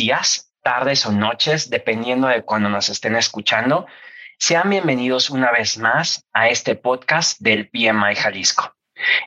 días, 0.00 0.50
tardes 0.62 1.06
o 1.06 1.12
noches, 1.12 1.70
dependiendo 1.70 2.26
de 2.28 2.42
cuando 2.42 2.68
nos 2.68 2.88
estén 2.88 3.16
escuchando. 3.16 3.86
Sean 4.42 4.70
bienvenidos 4.70 5.28
una 5.28 5.52
vez 5.52 5.76
más 5.76 6.26
a 6.32 6.48
este 6.48 6.74
podcast 6.74 7.38
del 7.40 7.68
PMI 7.68 8.14
Jalisco. 8.16 8.74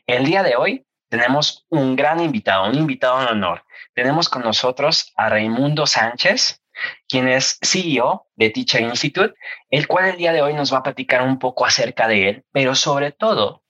El 0.08 0.26
día 0.26 0.41
de 0.41 0.55
hoy 0.55 0.88
tenemos 1.08 1.67
un 1.70 1.95
gran 1.95 2.20
invitado, 2.20 2.67
un 2.67 2.73
invitado 2.73 3.22
en 3.22 3.27
honor. 3.27 3.63
Tenemos 3.94 4.27
con 4.27 4.41
nosotros 4.41 5.13
a 5.16 5.30
Raimundo 5.30 5.86
Sánchez, 5.86 6.63
quien 7.08 7.27
es 7.27 7.59
CEO 7.62 8.26
de 8.36 8.49
Teacher 8.49 8.81
Institute, 8.81 9.36
el 9.70 9.86
cual 9.86 10.05
el 10.05 10.17
día 10.17 10.34
de 10.34 10.41
hoy 10.41 10.55
nos 10.55 10.73
va 10.73 10.80
a 10.80 10.84
platicar 10.84 11.22
un 11.22 11.38
poco 11.38 11.67
acerca 11.67 12.08
de 12.08 12.30
él, 12.30 12.45
pero 12.52 12.73
sobre 12.73 13.11
todo 13.11 13.64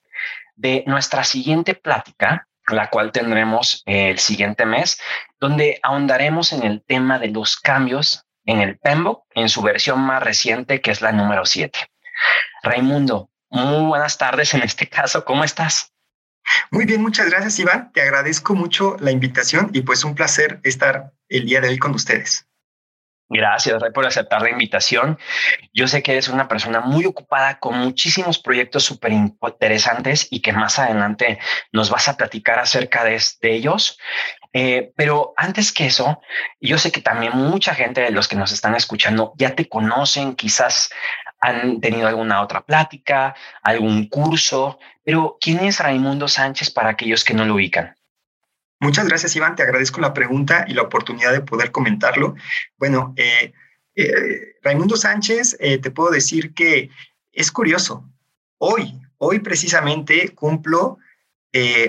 de 0.55 0.85
nuestra 0.87 1.25
siguiente 1.25 1.75
plática, 1.75 2.47
la 2.69 2.89
cual 2.89 3.11
tendremos 3.11 3.83
el 3.85 4.17
siguiente 4.17 4.65
mes, 4.65 4.97
donde 5.41 5.77
ahondaremos 5.83 6.53
en 6.53 6.63
el 6.63 6.81
tema 6.85 7.19
de 7.19 7.27
los 7.27 7.57
cambios 7.57 8.25
en 8.45 8.59
el 8.59 8.77
PEMBOK 8.77 9.25
en 9.35 9.49
su 9.49 9.61
versión 9.61 9.99
más 9.99 10.23
reciente, 10.23 10.81
que 10.81 10.91
es 10.91 11.01
la 11.01 11.11
número 11.11 11.45
7. 11.45 11.77
Raimundo, 12.63 13.29
muy 13.49 13.85
buenas 13.85 14.17
tardes 14.17 14.53
en 14.53 14.63
este 14.63 14.87
caso, 14.87 15.25
¿cómo 15.25 15.43
estás? 15.43 15.93
Muy 16.71 16.85
bien, 16.85 17.01
muchas 17.01 17.29
gracias 17.29 17.59
Iván, 17.59 17.91
te 17.93 18.01
agradezco 18.01 18.53
mucho 18.55 18.97
la 18.99 19.11
invitación 19.11 19.69
y 19.73 19.81
pues 19.81 20.03
un 20.03 20.15
placer 20.15 20.59
estar 20.63 21.13
el 21.29 21.45
día 21.45 21.61
de 21.61 21.69
hoy 21.69 21.77
con 21.77 21.93
ustedes. 21.93 22.47
Gracias, 23.29 23.81
Ray, 23.81 23.91
por 23.91 24.05
aceptar 24.05 24.41
la 24.41 24.51
invitación. 24.51 25.17
Yo 25.73 25.87
sé 25.87 26.03
que 26.03 26.11
eres 26.11 26.27
una 26.27 26.47
persona 26.47 26.81
muy 26.81 27.05
ocupada 27.05 27.57
con 27.57 27.77
muchísimos 27.79 28.37
proyectos 28.37 28.83
súper 28.83 29.11
interesantes 29.11 30.27
y 30.29 30.41
que 30.41 30.53
más 30.53 30.77
adelante 30.77 31.39
nos 31.71 31.89
vas 31.89 32.07
a 32.09 32.17
platicar 32.17 32.59
acerca 32.59 33.03
de, 33.03 33.19
ellos. 33.41 33.97
Eh, 34.53 34.93
pero 34.95 35.33
antes 35.35 35.71
que 35.73 35.87
eso, 35.87 36.21
yo 36.61 36.77
sé 36.77 36.91
que 36.91 37.01
también 37.01 37.33
mucha 37.35 37.73
gente 37.73 38.01
de 38.01 38.11
los 38.11 38.27
que 38.27 38.35
nos 38.35 38.51
están 38.51 38.75
escuchando 38.75 39.33
ya 39.35 39.55
te 39.55 39.67
conocen, 39.67 40.35
quizás 40.35 40.91
han 41.39 41.81
tenido 41.81 42.07
alguna 42.07 42.41
otra 42.41 42.61
plática, 42.61 43.35
algún 43.63 44.07
curso, 44.07 44.79
pero 45.03 45.37
¿quién 45.41 45.59
es 45.59 45.79
Raimundo 45.79 46.27
Sánchez 46.27 46.69
para 46.69 46.89
aquellos 46.89 47.23
que 47.23 47.33
no 47.33 47.45
lo 47.45 47.55
ubican? 47.55 47.95
Muchas 48.79 49.07
gracias, 49.07 49.35
Iván. 49.35 49.55
Te 49.55 49.63
agradezco 49.63 50.01
la 50.01 50.13
pregunta 50.13 50.65
y 50.67 50.73
la 50.73 50.81
oportunidad 50.81 51.31
de 51.31 51.41
poder 51.41 51.71
comentarlo. 51.71 52.35
Bueno, 52.77 53.13
eh, 53.15 53.53
eh, 53.95 54.55
Raimundo 54.61 54.97
Sánchez, 54.97 55.55
eh, 55.59 55.77
te 55.77 55.91
puedo 55.91 56.11
decir 56.11 56.53
que 56.53 56.89
es 57.31 57.51
curioso. 57.51 58.09
Hoy, 58.57 58.99
hoy 59.17 59.39
precisamente 59.39 60.35
cumplo 60.35 60.97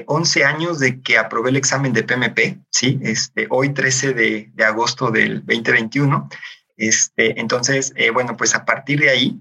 11 0.06 0.44
años 0.44 0.78
de 0.78 1.00
que 1.00 1.16
aprobé 1.16 1.50
el 1.50 1.56
examen 1.56 1.92
de 1.92 2.02
PMP, 2.02 2.58
¿sí? 2.70 2.98
Este, 3.02 3.46
hoy 3.48 3.72
13 3.72 4.12
de, 4.12 4.52
agosto 4.64 5.10
del 5.10 5.40
2021. 5.46 6.28
Este, 6.76 7.40
entonces, 7.40 7.94
bueno, 8.12 8.36
pues 8.36 8.54
a 8.54 8.64
partir 8.64 9.00
de 9.00 9.10
ahí, 9.10 9.40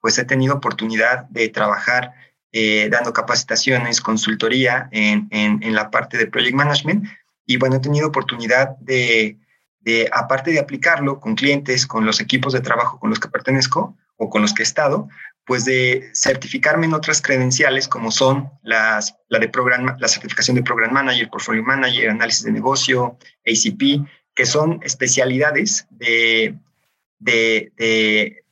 pues 0.00 0.18
he 0.18 0.24
tenido 0.24 0.56
oportunidad 0.56 1.24
de 1.30 1.48
trabajar 1.48 2.12
eh, 2.50 2.88
dando 2.90 3.12
capacitaciones, 3.12 4.00
consultoría 4.00 4.88
en, 4.90 5.28
en, 5.30 5.74
la 5.74 5.90
parte 5.90 6.16
de 6.16 6.26
project 6.26 6.54
management. 6.54 7.06
Y 7.44 7.58
bueno, 7.58 7.76
he 7.76 7.80
tenido 7.80 8.08
oportunidad 8.08 8.76
de, 8.78 9.38
de, 9.80 10.08
aparte 10.12 10.52
de 10.52 10.58
aplicarlo 10.58 11.20
con 11.20 11.34
clientes, 11.34 11.86
con 11.86 12.06
los 12.06 12.20
equipos 12.20 12.54
de 12.54 12.60
trabajo 12.60 12.98
con 12.98 13.10
los 13.10 13.20
que 13.20 13.28
pertenezco 13.28 13.96
o 14.16 14.30
con 14.30 14.40
los 14.40 14.54
que 14.54 14.62
he 14.62 14.64
estado, 14.64 15.08
pues 15.48 15.64
de 15.64 16.10
certificarme 16.12 16.84
en 16.84 16.92
otras 16.92 17.22
credenciales 17.22 17.88
como 17.88 18.10
son 18.10 18.50
las, 18.62 19.16
la, 19.28 19.38
de 19.38 19.48
program, 19.48 19.96
la 19.98 20.06
certificación 20.06 20.56
de 20.56 20.62
Program 20.62 20.92
Manager, 20.92 21.30
Portfolio 21.30 21.62
Manager, 21.62 22.10
Análisis 22.10 22.44
de 22.44 22.52
Negocio, 22.52 23.16
ACP, 23.46 24.06
que 24.34 24.44
son 24.44 24.78
especialidades 24.82 25.86
de, 25.90 26.54
de, 27.18 27.72
de 27.78 28.44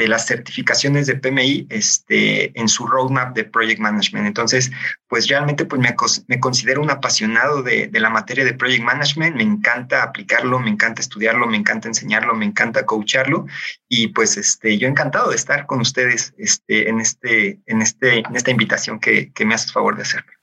de 0.00 0.08
las 0.08 0.26
certificaciones 0.26 1.06
de 1.06 1.16
PMI 1.16 1.66
este, 1.68 2.58
en 2.58 2.68
su 2.68 2.86
roadmap 2.86 3.36
de 3.36 3.44
Project 3.44 3.80
Management. 3.80 4.26
Entonces, 4.26 4.72
pues 5.08 5.28
realmente 5.28 5.66
pues 5.66 5.78
me, 5.78 5.94
me 6.26 6.40
considero 6.40 6.80
un 6.80 6.90
apasionado 6.90 7.62
de, 7.62 7.86
de, 7.88 8.00
la 8.00 8.08
materia 8.08 8.42
de 8.46 8.54
Project 8.54 8.82
Management, 8.82 9.36
me 9.36 9.42
encanta 9.42 10.02
aplicarlo, 10.02 10.58
me 10.58 10.70
encanta 10.70 11.02
estudiarlo, 11.02 11.46
me 11.46 11.58
encanta 11.58 11.88
enseñarlo, 11.88 12.34
me 12.34 12.46
encanta 12.46 12.86
coacharlo. 12.86 13.44
Y 13.90 14.08
pues 14.08 14.38
este, 14.38 14.78
yo 14.78 14.88
encantado 14.88 15.28
de 15.28 15.36
estar 15.36 15.66
con 15.66 15.82
ustedes 15.82 16.32
este, 16.38 16.88
en, 16.88 17.00
este, 17.00 17.60
en, 17.66 17.82
este, 17.82 18.20
en 18.20 18.34
esta 18.34 18.50
invitación 18.50 19.00
que, 19.00 19.30
que 19.32 19.44
me 19.44 19.54
haces 19.54 19.70
favor 19.70 19.96
de 19.96 20.02
hacerme 20.02 20.39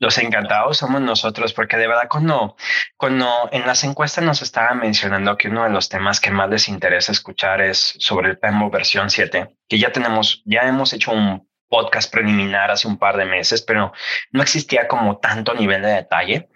los 0.00 0.16
encantados 0.18 0.78
somos 0.78 1.00
nosotros, 1.02 1.52
porque 1.52 1.76
de 1.76 1.86
verdad 1.86 2.08
cuando, 2.08 2.56
cuando 2.96 3.48
en 3.52 3.66
las 3.66 3.84
encuestas 3.84 4.24
nos 4.24 4.42
estaban 4.42 4.80
mencionando 4.80 5.36
que 5.36 5.48
uno 5.48 5.64
de 5.64 5.70
los 5.70 5.88
temas 5.88 6.20
que 6.20 6.30
más 6.30 6.48
les 6.48 6.68
interesa 6.68 7.12
escuchar 7.12 7.60
es 7.60 7.94
sobre 7.98 8.30
el 8.30 8.38
PEMO 8.38 8.70
versión 8.70 9.10
7, 9.10 9.56
que 9.68 9.78
ya 9.78 9.92
tenemos, 9.92 10.42
ya 10.46 10.62
hemos 10.62 10.94
hecho 10.94 11.12
un 11.12 11.46
podcast 11.68 12.12
preliminar 12.12 12.70
hace 12.70 12.88
un 12.88 12.98
par 12.98 13.16
de 13.16 13.26
meses, 13.26 13.62
pero 13.62 13.92
no 14.32 14.42
existía 14.42 14.88
como 14.88 15.18
tanto 15.18 15.54
nivel 15.54 15.82
de 15.82 15.92
detalle. 15.92 16.48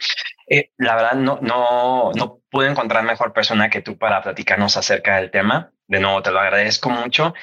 Eh, 0.48 0.70
la 0.78 0.96
verdad, 0.96 1.12
no, 1.12 1.38
no, 1.40 2.12
no 2.14 2.40
pude 2.50 2.68
encontrar 2.68 3.04
mejor 3.04 3.32
persona 3.32 3.70
que 3.70 3.82
tú 3.82 3.96
para 3.96 4.22
platicarnos 4.22 4.76
acerca 4.76 5.16
del 5.16 5.30
tema. 5.30 5.70
De 5.86 6.00
nuevo, 6.00 6.22
te 6.22 6.30
lo 6.30 6.40
agradezco 6.40 6.90
mucho. 6.90 7.34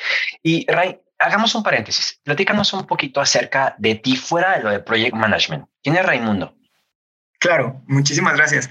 Y 0.44 0.69
Ray, 0.69 1.00
hagamos 1.21 1.53
un 1.55 1.63
paréntesis. 1.63 2.19
Platícanos 2.23 2.73
un 2.73 2.85
poquito 2.85 3.21
acerca 3.21 3.75
de 3.77 3.95
ti 3.95 4.15
fuera 4.15 4.57
de 4.57 4.63
lo 4.63 4.69
de 4.69 4.79
Project 4.79 5.13
Management. 5.13 5.65
¿Quién 5.83 5.95
es 5.95 6.05
Raimundo? 6.05 6.55
Claro, 7.39 7.81
muchísimas 7.87 8.35
gracias. 8.35 8.69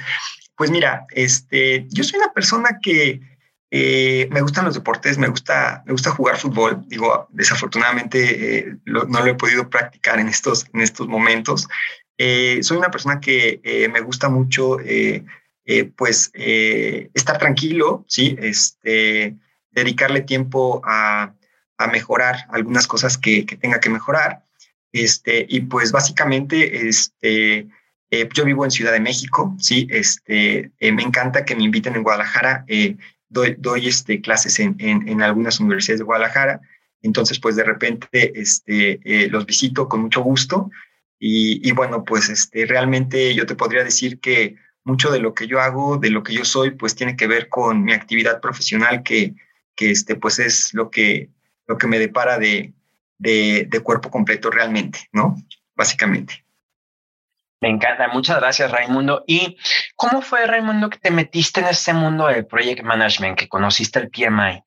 Pues 0.56 0.70
mira, 0.70 1.06
este, 1.10 1.86
yo 1.88 2.04
soy 2.04 2.18
una 2.18 2.32
persona 2.32 2.78
que 2.82 3.20
eh, 3.70 4.28
me 4.30 4.40
gustan 4.40 4.64
los 4.64 4.74
deportes, 4.74 5.16
me 5.16 5.28
gusta, 5.28 5.82
me 5.86 5.92
gusta 5.92 6.10
jugar 6.10 6.36
fútbol. 6.36 6.82
Digo, 6.86 7.28
desafortunadamente 7.30 8.58
eh, 8.58 8.76
no 8.84 9.04
lo 9.04 9.26
he 9.26 9.34
podido 9.34 9.70
practicar 9.70 10.18
en 10.18 10.28
estos, 10.28 10.66
en 10.72 10.80
estos 10.80 11.08
momentos. 11.08 11.68
Eh, 12.18 12.58
soy 12.62 12.76
una 12.76 12.90
persona 12.90 13.20
que 13.20 13.88
me 13.90 14.00
gusta 14.00 14.28
mucho, 14.28 14.76
pues, 15.96 16.30
estar 16.34 17.38
tranquilo, 17.38 18.04
sí, 18.08 18.36
este, 18.40 19.36
dedicarle 19.70 20.20
tiempo 20.20 20.82
a, 20.84 21.32
a 21.80 21.86
mejorar 21.86 22.46
algunas 22.50 22.86
cosas 22.86 23.16
que, 23.16 23.46
que, 23.46 23.56
tenga 23.56 23.80
que 23.80 23.88
mejorar. 23.88 24.44
Este, 24.92 25.46
y 25.48 25.62
pues 25.62 25.92
básicamente, 25.92 26.88
este, 26.88 27.68
eh, 28.10 28.28
yo 28.34 28.44
vivo 28.44 28.66
en 28.66 28.70
Ciudad 28.70 28.92
de 28.92 29.00
México, 29.00 29.56
¿sí? 29.58 29.88
Este, 29.90 30.72
eh, 30.78 30.92
me 30.92 31.02
encanta 31.02 31.46
que 31.46 31.56
me 31.56 31.62
inviten 31.62 31.96
en 31.96 32.02
Guadalajara. 32.02 32.66
Eh, 32.68 32.96
doy, 33.30 33.56
doy 33.58 33.88
este, 33.88 34.20
clases 34.20 34.60
en, 34.60 34.76
en, 34.78 35.08
en, 35.08 35.22
algunas 35.22 35.58
universidades 35.58 36.00
de 36.00 36.04
Guadalajara. 36.04 36.60
Entonces, 37.00 37.40
pues 37.40 37.56
de 37.56 37.64
repente 37.64 38.38
este, 38.38 39.00
los 39.30 39.46
visito 39.46 39.88
con 39.88 40.02
mucho 40.02 40.20
gusto. 40.20 40.70
Y, 41.18 41.66
y, 41.66 41.72
bueno, 41.72 42.04
pues 42.04 42.28
este, 42.28 42.66
realmente 42.66 43.34
yo 43.34 43.46
te 43.46 43.54
podría 43.54 43.84
decir 43.84 44.20
que 44.20 44.56
mucho 44.84 45.10
de 45.10 45.20
lo 45.20 45.32
que 45.32 45.46
yo 45.46 45.60
hago, 45.60 45.96
de 45.96 46.10
lo 46.10 46.22
que 46.22 46.34
yo 46.34 46.44
soy, 46.44 46.72
pues 46.72 46.94
tiene 46.94 47.16
que 47.16 47.26
ver 47.26 47.48
con 47.48 47.84
mi 47.84 47.94
actividad 47.94 48.40
profesional, 48.40 49.02
que, 49.02 49.34
que 49.74 49.90
este, 49.90 50.14
pues 50.16 50.38
es 50.38 50.74
lo 50.74 50.90
que, 50.90 51.30
lo 51.70 51.78
que 51.78 51.86
me 51.86 52.00
depara 52.00 52.36
de, 52.36 52.74
de, 53.16 53.80
cuerpo 53.84 54.10
completo 54.10 54.50
realmente, 54.50 55.08
¿no? 55.12 55.36
Básicamente. 55.76 56.44
Me 57.60 57.68
encanta, 57.68 58.08
muchas 58.08 58.40
gracias 58.40 58.72
Raimundo. 58.72 59.22
¿Y 59.24 59.56
cómo 59.94 60.20
fue 60.20 60.46
Raimundo 60.46 60.90
que 60.90 60.98
te 60.98 61.12
metiste 61.12 61.60
en 61.60 61.68
este 61.68 61.94
mundo 61.94 62.26
del 62.26 62.44
project 62.44 62.82
management, 62.82 63.38
que 63.38 63.48
conociste 63.48 64.00
el 64.00 64.10
PMI? 64.10 64.64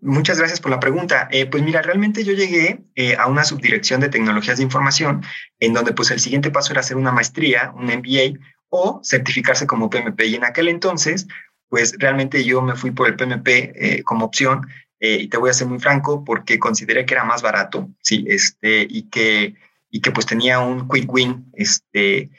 Muchas 0.00 0.38
gracias 0.38 0.60
por 0.60 0.70
la 0.70 0.78
pregunta. 0.78 1.28
Eh, 1.32 1.46
pues 1.46 1.64
mira, 1.64 1.82
realmente 1.82 2.22
yo 2.24 2.34
llegué 2.34 2.84
eh, 2.94 3.16
a 3.16 3.26
una 3.26 3.42
subdirección 3.42 4.00
de 4.00 4.10
tecnologías 4.10 4.58
de 4.58 4.62
información, 4.62 5.24
en 5.58 5.72
donde 5.72 5.92
pues 5.92 6.12
el 6.12 6.20
siguiente 6.20 6.52
paso 6.52 6.72
era 6.72 6.82
hacer 6.82 6.96
una 6.96 7.10
maestría, 7.10 7.72
un 7.74 7.86
MBA 7.86 8.38
o 8.68 9.00
certificarse 9.02 9.66
como 9.66 9.90
PMP. 9.90 10.20
Y 10.26 10.36
en 10.36 10.44
aquel 10.44 10.68
entonces, 10.68 11.26
pues 11.68 11.96
realmente 11.98 12.44
yo 12.44 12.62
me 12.62 12.76
fui 12.76 12.92
por 12.92 13.08
el 13.08 13.16
PMP 13.16 13.48
eh, 13.48 14.02
como 14.04 14.26
opción 14.26 14.68
eh, 15.00 15.18
y 15.20 15.28
te 15.28 15.36
voy 15.36 15.50
a 15.50 15.54
ser 15.54 15.68
muy 15.68 15.78
franco 15.78 16.24
porque 16.24 16.58
consideré 16.58 17.06
que 17.06 17.14
era 17.14 17.24
más 17.24 17.42
barato, 17.42 17.88
sí, 18.02 18.24
este, 18.28 18.86
y 18.88 19.08
que, 19.08 19.54
y 19.90 20.00
que 20.00 20.10
pues 20.10 20.26
tenía 20.26 20.60
un 20.60 20.88
quick 20.88 21.12
win, 21.12 21.50
este, 21.54 22.30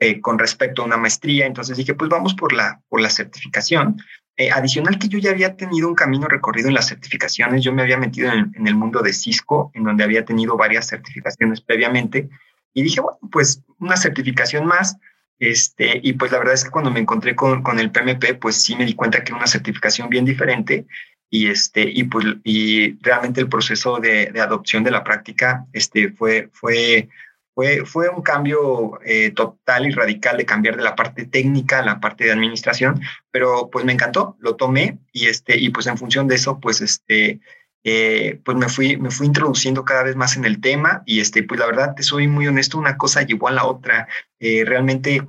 eh, 0.00 0.20
con 0.20 0.38
respecto 0.38 0.82
a 0.82 0.86
una 0.86 0.96
maestría. 0.96 1.46
Entonces 1.46 1.76
dije, 1.76 1.94
pues 1.94 2.08
vamos 2.08 2.34
por 2.34 2.52
la, 2.52 2.80
por 2.88 3.00
la 3.00 3.10
certificación. 3.10 3.96
eh, 4.36 4.50
adicional 4.50 4.98
que 4.98 5.08
yo 5.08 5.18
ya 5.18 5.30
había 5.30 5.56
tenido 5.56 5.86
un 5.88 5.94
camino 5.94 6.26
recorrido 6.26 6.66
en 6.68 6.74
las 6.74 6.88
certificaciones, 6.88 7.62
yo 7.62 7.72
me 7.72 7.82
había 7.82 7.96
metido 7.98 8.32
en, 8.32 8.66
el 8.66 8.74
mundo 8.74 9.00
de 9.00 9.12
Cisco, 9.12 9.70
en 9.74 9.84
donde 9.84 10.02
había 10.02 10.24
tenido 10.24 10.56
varias 10.56 10.88
certificaciones 10.88 11.60
previamente, 11.60 12.28
y 12.72 12.82
dije, 12.82 13.00
bueno, 13.00 13.18
pues 13.30 13.62
una 13.78 13.96
certificación 13.96 14.66
más, 14.66 14.96
este, 15.38 16.00
y 16.02 16.14
pues 16.14 16.32
la 16.32 16.38
verdad 16.38 16.54
es 16.54 16.64
que 16.64 16.70
cuando 16.70 16.90
me 16.90 16.98
encontré 16.98 17.36
con, 17.36 17.62
con 17.62 17.78
el 17.78 17.92
PMP, 17.92 18.34
pues 18.40 18.60
sí 18.60 18.74
me 18.74 18.84
di 18.84 18.94
cuenta 18.94 19.22
que 19.22 19.30
era 19.30 19.38
una 19.38 19.46
certificación 19.46 20.08
bien 20.08 20.24
diferente, 20.24 20.86
y 21.30 21.48
este, 21.48 21.82
y 21.82 22.04
pues, 22.04 22.26
y 22.44 22.98
realmente 23.02 23.40
el 23.40 23.48
proceso 23.48 23.98
de, 23.98 24.26
de 24.26 24.40
adopción 24.40 24.84
de 24.84 24.90
la 24.90 25.02
práctica, 25.02 25.66
este, 25.72 26.12
fue, 26.12 26.48
fue, 26.52 27.08
fue, 27.54 27.84
fue 27.84 28.08
un 28.08 28.22
cambio 28.22 29.00
eh, 29.04 29.30
total 29.30 29.86
y 29.86 29.90
radical 29.90 30.36
de 30.36 30.44
cambiar 30.44 30.76
de 30.76 30.82
la 30.82 30.96
parte 30.96 31.24
técnica 31.24 31.78
a 31.78 31.84
la 31.84 32.00
parte 32.00 32.24
de 32.24 32.32
administración, 32.32 33.00
pero 33.30 33.70
pues 33.70 33.84
me 33.84 33.92
encantó, 33.92 34.36
lo 34.40 34.56
tomé 34.56 34.98
y, 35.12 35.26
este, 35.26 35.56
y 35.58 35.70
pues 35.70 35.86
en 35.86 35.96
función 35.96 36.26
de 36.26 36.34
eso, 36.34 36.58
pues 36.60 36.80
este, 36.80 37.40
eh, 37.84 38.40
pues 38.44 38.56
me 38.56 38.68
fui, 38.68 38.96
me 38.96 39.10
fui 39.10 39.26
introduciendo 39.26 39.84
cada 39.84 40.02
vez 40.02 40.16
más 40.16 40.36
en 40.36 40.44
el 40.44 40.60
tema 40.60 41.02
y 41.06 41.20
este, 41.20 41.44
pues 41.44 41.60
la 41.60 41.66
verdad 41.66 41.94
te 41.94 42.02
soy 42.02 42.26
muy 42.26 42.48
honesto, 42.48 42.76
una 42.76 42.96
cosa 42.96 43.22
llevó 43.22 43.48
a 43.48 43.52
la 43.52 43.64
otra. 43.64 44.08
Eh, 44.40 44.64
realmente 44.64 45.22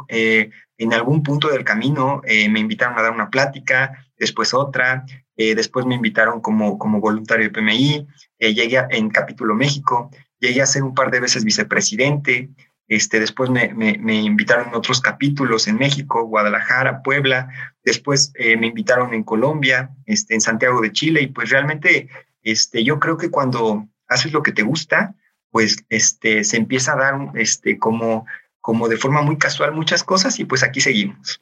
en 0.77 0.93
algún 0.93 1.23
punto 1.23 1.49
del 1.49 1.63
camino 1.63 2.21
me 2.25 2.59
invitaron 2.59 2.97
a 2.97 3.01
dar 3.01 3.11
una 3.11 3.29
plática, 3.29 4.05
después 4.17 4.53
otra, 4.53 5.05
después 5.37 5.85
me 5.85 5.95
invitaron 5.95 6.41
como, 6.41 6.77
como 6.77 7.01
voluntario 7.01 7.45
de 7.45 7.51
PMI, 7.51 8.07
llegué 8.39 8.81
en 8.89 9.09
Capítulo 9.09 9.53
México, 9.53 10.09
llegué 10.39 10.61
a 10.61 10.65
ser 10.65 10.83
un 10.83 10.93
par 10.93 11.11
de 11.11 11.19
veces 11.19 11.43
vicepresidente, 11.43 12.49
este, 12.87 13.19
después 13.19 13.49
me, 13.49 13.73
me, 13.73 14.13
invitaron 14.13 14.69
en 14.69 14.75
otros 14.75 15.01
capítulos 15.01 15.67
en 15.67 15.77
México, 15.77 16.25
Guadalajara, 16.25 17.01
Puebla, 17.01 17.49
después 17.83 18.31
eh, 18.35 18.57
me 18.57 18.67
invitaron 18.67 19.13
en 19.13 19.23
Colombia, 19.23 19.89
este, 20.05 20.35
en 20.35 20.41
Santiago 20.41 20.81
de 20.81 20.91
Chile, 20.91 21.21
y 21.21 21.27
pues 21.27 21.49
realmente 21.49 22.09
este, 22.43 22.83
yo 22.83 22.99
creo 22.99 23.17
que 23.17 23.31
cuando 23.31 23.87
haces 24.07 24.33
lo 24.33 24.43
que 24.43 24.51
te 24.51 24.61
gusta, 24.61 25.15
pues 25.49 25.83
este, 25.89 26.43
se 26.43 26.57
empieza 26.57 26.93
a 26.93 26.97
dar 26.97 27.15
este, 27.35 27.79
como, 27.79 28.27
como 28.61 28.87
de 28.87 28.97
forma 28.97 29.23
muy 29.23 29.37
casual 29.37 29.71
muchas 29.71 30.03
cosas 30.03 30.39
y 30.39 30.45
pues 30.45 30.61
aquí 30.61 30.79
seguimos. 30.79 31.41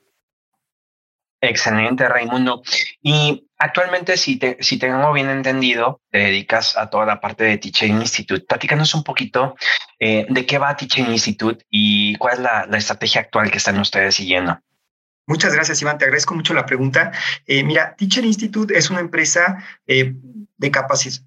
Excelente, 1.41 2.07
Raimundo. 2.07 2.63
Y 3.01 3.49
actualmente, 3.57 4.17
si, 4.17 4.37
te, 4.37 4.57
tengo 4.79 5.13
bien 5.13 5.29
entendido, 5.29 6.01
te 6.09 6.19
dedicas 6.19 6.77
a 6.77 6.89
toda 6.89 7.05
la 7.05 7.19
parte 7.19 7.43
de 7.43 7.57
Teaching 7.57 8.01
Institute. 8.01 8.45
Platícanos 8.47 8.93
un 8.95 9.03
poquito 9.03 9.55
eh, 9.99 10.25
de 10.29 10.45
qué 10.45 10.57
va 10.57 10.75
Teaching 10.75 11.11
Institute 11.11 11.65
y 11.69 12.15
cuál 12.17 12.33
es 12.33 12.39
la, 12.39 12.77
estrategia 12.77 13.21
actual 13.21 13.51
que 13.51 13.57
están 13.57 13.79
ustedes 13.79 14.15
siguiendo. 14.15 14.59
Muchas 15.25 15.53
gracias, 15.53 15.81
Iván. 15.81 15.97
Te 15.97 16.05
agradezco 16.05 16.35
mucho 16.35 16.53
la 16.53 16.65
pregunta. 16.65 17.11
Eh, 17.45 17.63
mira, 17.63 17.95
Teacher 17.95 18.25
Institute 18.25 18.77
es 18.77 18.89
una 18.89 18.99
empresa 18.99 19.63
eh, 19.87 20.13
de, 20.57 20.71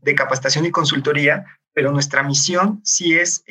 de 0.02 0.14
capacitación 0.14 0.66
y 0.66 0.70
consultoría, 0.70 1.44
pero 1.72 1.92
nuestra 1.92 2.22
misión 2.22 2.80
sí 2.84 3.14
es 3.14 3.42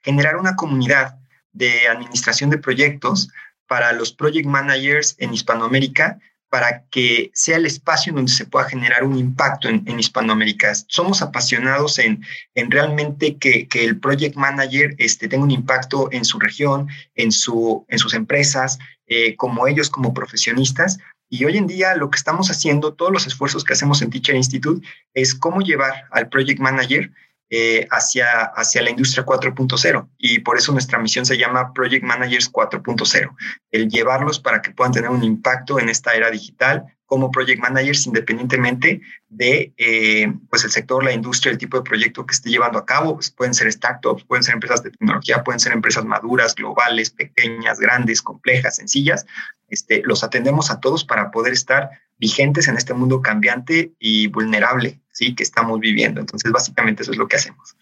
generar 0.00 0.36
una 0.36 0.56
comunidad 0.56 1.18
de 1.52 1.88
administración 1.88 2.50
de 2.50 2.58
proyectos 2.58 3.28
para 3.66 3.92
los 3.92 4.12
project 4.12 4.46
managers 4.46 5.16
en 5.18 5.34
Hispanoamérica 5.34 6.18
para 6.48 6.84
que 6.90 7.30
sea 7.34 7.56
el 7.56 7.66
espacio 7.66 8.10
en 8.10 8.16
donde 8.16 8.32
se 8.32 8.46
pueda 8.46 8.68
generar 8.68 9.04
un 9.04 9.18
impacto 9.18 9.68
en, 9.68 9.98
Hispanoamérica. 9.98 10.72
Somos 10.86 11.20
apasionados 11.22 11.98
en, 11.98 12.24
en 12.54 12.70
realmente 12.70 13.36
que, 13.36 13.66
que, 13.66 13.84
el 13.84 13.98
project 13.98 14.36
manager 14.36 14.94
este, 14.98 15.28
tenga 15.28 15.44
un 15.44 15.50
impacto 15.50 16.08
en 16.12 16.24
su 16.24 16.38
región, 16.38 16.88
en, 17.14 17.32
su, 17.32 17.84
en 17.88 17.98
sus 17.98 18.14
empresas, 18.14 18.78
eh, 19.06 19.36
como 19.36 19.66
ellos 19.66 19.90
como 19.90 20.14
profesionistas. 20.14 20.98
Y 21.28 21.44
hoy 21.44 21.56
en 21.56 21.66
día 21.66 21.96
lo 21.96 22.10
que 22.10 22.16
estamos 22.16 22.50
haciendo, 22.50 22.94
todos 22.94 23.12
los 23.12 23.26
esfuerzos 23.26 23.64
que 23.64 23.72
hacemos 23.72 24.00
en 24.00 24.10
Teacher 24.10 24.36
Institute, 24.36 24.86
es 25.14 25.34
cómo 25.34 25.60
llevar 25.60 26.04
al 26.12 26.28
project 26.28 26.60
manager 26.60 27.10
eh, 27.48 27.86
hacia, 27.90 28.42
hacia 28.42 28.82
la 28.82 28.90
industria 28.90 29.24
4.0 29.24 30.08
y 30.18 30.40
por 30.40 30.58
eso 30.58 30.72
nuestra 30.72 30.98
misión 30.98 31.24
se 31.24 31.38
llama 31.38 31.72
Project 31.72 32.04
Managers 32.04 32.52
4.0, 32.52 33.36
el 33.70 33.88
llevarlos 33.88 34.40
para 34.40 34.60
que 34.60 34.72
puedan 34.72 34.92
tener 34.92 35.10
un 35.10 35.22
impacto 35.22 35.78
en 35.78 35.88
esta 35.88 36.14
era 36.14 36.30
digital 36.30 36.95
como 37.06 37.30
project 37.30 37.60
managers 37.60 38.06
independientemente 38.06 39.00
de 39.28 39.72
eh, 39.76 40.32
pues 40.50 40.64
el 40.64 40.70
sector, 40.70 41.02
la 41.02 41.12
industria, 41.12 41.52
el 41.52 41.58
tipo 41.58 41.76
de 41.76 41.84
proyecto 41.84 42.26
que 42.26 42.34
esté 42.34 42.50
llevando 42.50 42.78
a 42.78 42.84
cabo. 42.84 43.14
Pues 43.14 43.30
pueden 43.30 43.54
ser 43.54 43.72
startups, 43.72 44.24
pueden 44.24 44.42
ser 44.42 44.54
empresas 44.54 44.82
de 44.82 44.90
tecnología, 44.90 45.42
pueden 45.42 45.60
ser 45.60 45.72
empresas 45.72 46.04
maduras, 46.04 46.54
globales, 46.54 47.10
pequeñas, 47.10 47.78
grandes, 47.78 48.20
complejas, 48.20 48.76
sencillas. 48.76 49.24
Este, 49.68 50.02
los 50.04 50.22
atendemos 50.22 50.70
a 50.70 50.80
todos 50.80 51.04
para 51.04 51.30
poder 51.30 51.52
estar 51.52 51.90
vigentes 52.18 52.68
en 52.68 52.76
este 52.76 52.94
mundo 52.94 53.22
cambiante 53.22 53.92
y 53.98 54.26
vulnerable, 54.28 55.00
¿sí? 55.12 55.34
Que 55.34 55.42
estamos 55.42 55.80
viviendo. 55.80 56.20
Entonces, 56.20 56.50
básicamente 56.50 57.02
eso 57.02 57.12
es 57.12 57.18
lo 57.18 57.28
que 57.28 57.36
hacemos. 57.36 57.76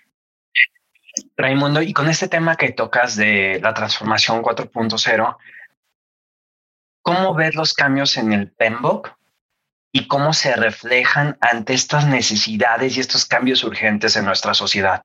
Raimundo, 1.37 1.83
y 1.83 1.93
con 1.93 2.09
este 2.09 2.29
tema 2.29 2.57
que 2.57 2.73
tocas 2.73 3.17
de 3.17 3.61
la 3.63 3.75
transformación 3.75 4.43
4.0, 4.43 5.37
¿cómo 7.05 7.35
ves 7.35 7.55
los 7.55 7.75
cambios 7.75 8.17
en 8.17 8.33
el 8.33 8.51
PEMBOK 8.51 9.15
y 9.93 10.09
cómo 10.09 10.33
se 10.33 10.57
reflejan 10.57 11.37
ante 11.41 11.75
estas 11.75 12.07
necesidades 12.07 12.97
y 12.97 13.01
estos 13.01 13.27
cambios 13.27 13.63
urgentes 13.63 14.17
en 14.17 14.25
nuestra 14.25 14.55
sociedad? 14.55 15.03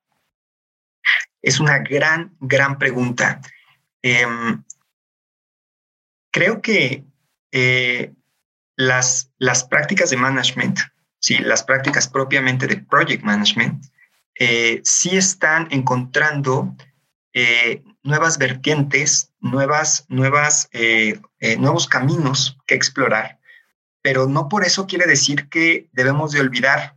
Es 1.42 1.60
una 1.60 1.78
gran, 1.78 2.34
gran 2.40 2.78
pregunta. 2.78 3.40
Em, 4.02 4.64
creo 6.32 6.62
que 6.62 7.04
eh, 7.52 8.14
las, 8.76 9.30
las 9.36 9.64
prácticas 9.64 10.08
de 10.08 10.16
management, 10.16 10.78
¿sí? 11.18 11.36
las 11.38 11.62
prácticas 11.62 12.08
propiamente 12.08 12.66
de 12.66 12.78
project 12.78 13.22
management, 13.22 13.84
eh, 14.36 14.80
sí 14.84 15.18
están 15.18 15.68
encontrando 15.70 16.74
eh, 17.32 17.82
nuevas 18.02 18.38
vertientes, 18.38 19.32
nuevas, 19.40 20.04
nuevas, 20.08 20.68
eh, 20.72 21.20
nuevos 21.58 21.86
caminos 21.86 22.58
que 22.66 22.74
explorar, 22.74 23.38
pero 24.02 24.26
no 24.26 24.48
por 24.48 24.64
eso 24.64 24.86
quiere 24.86 25.06
decir 25.06 25.48
que 25.48 25.88
debemos 25.92 26.32
de 26.32 26.40
olvidar 26.40 26.96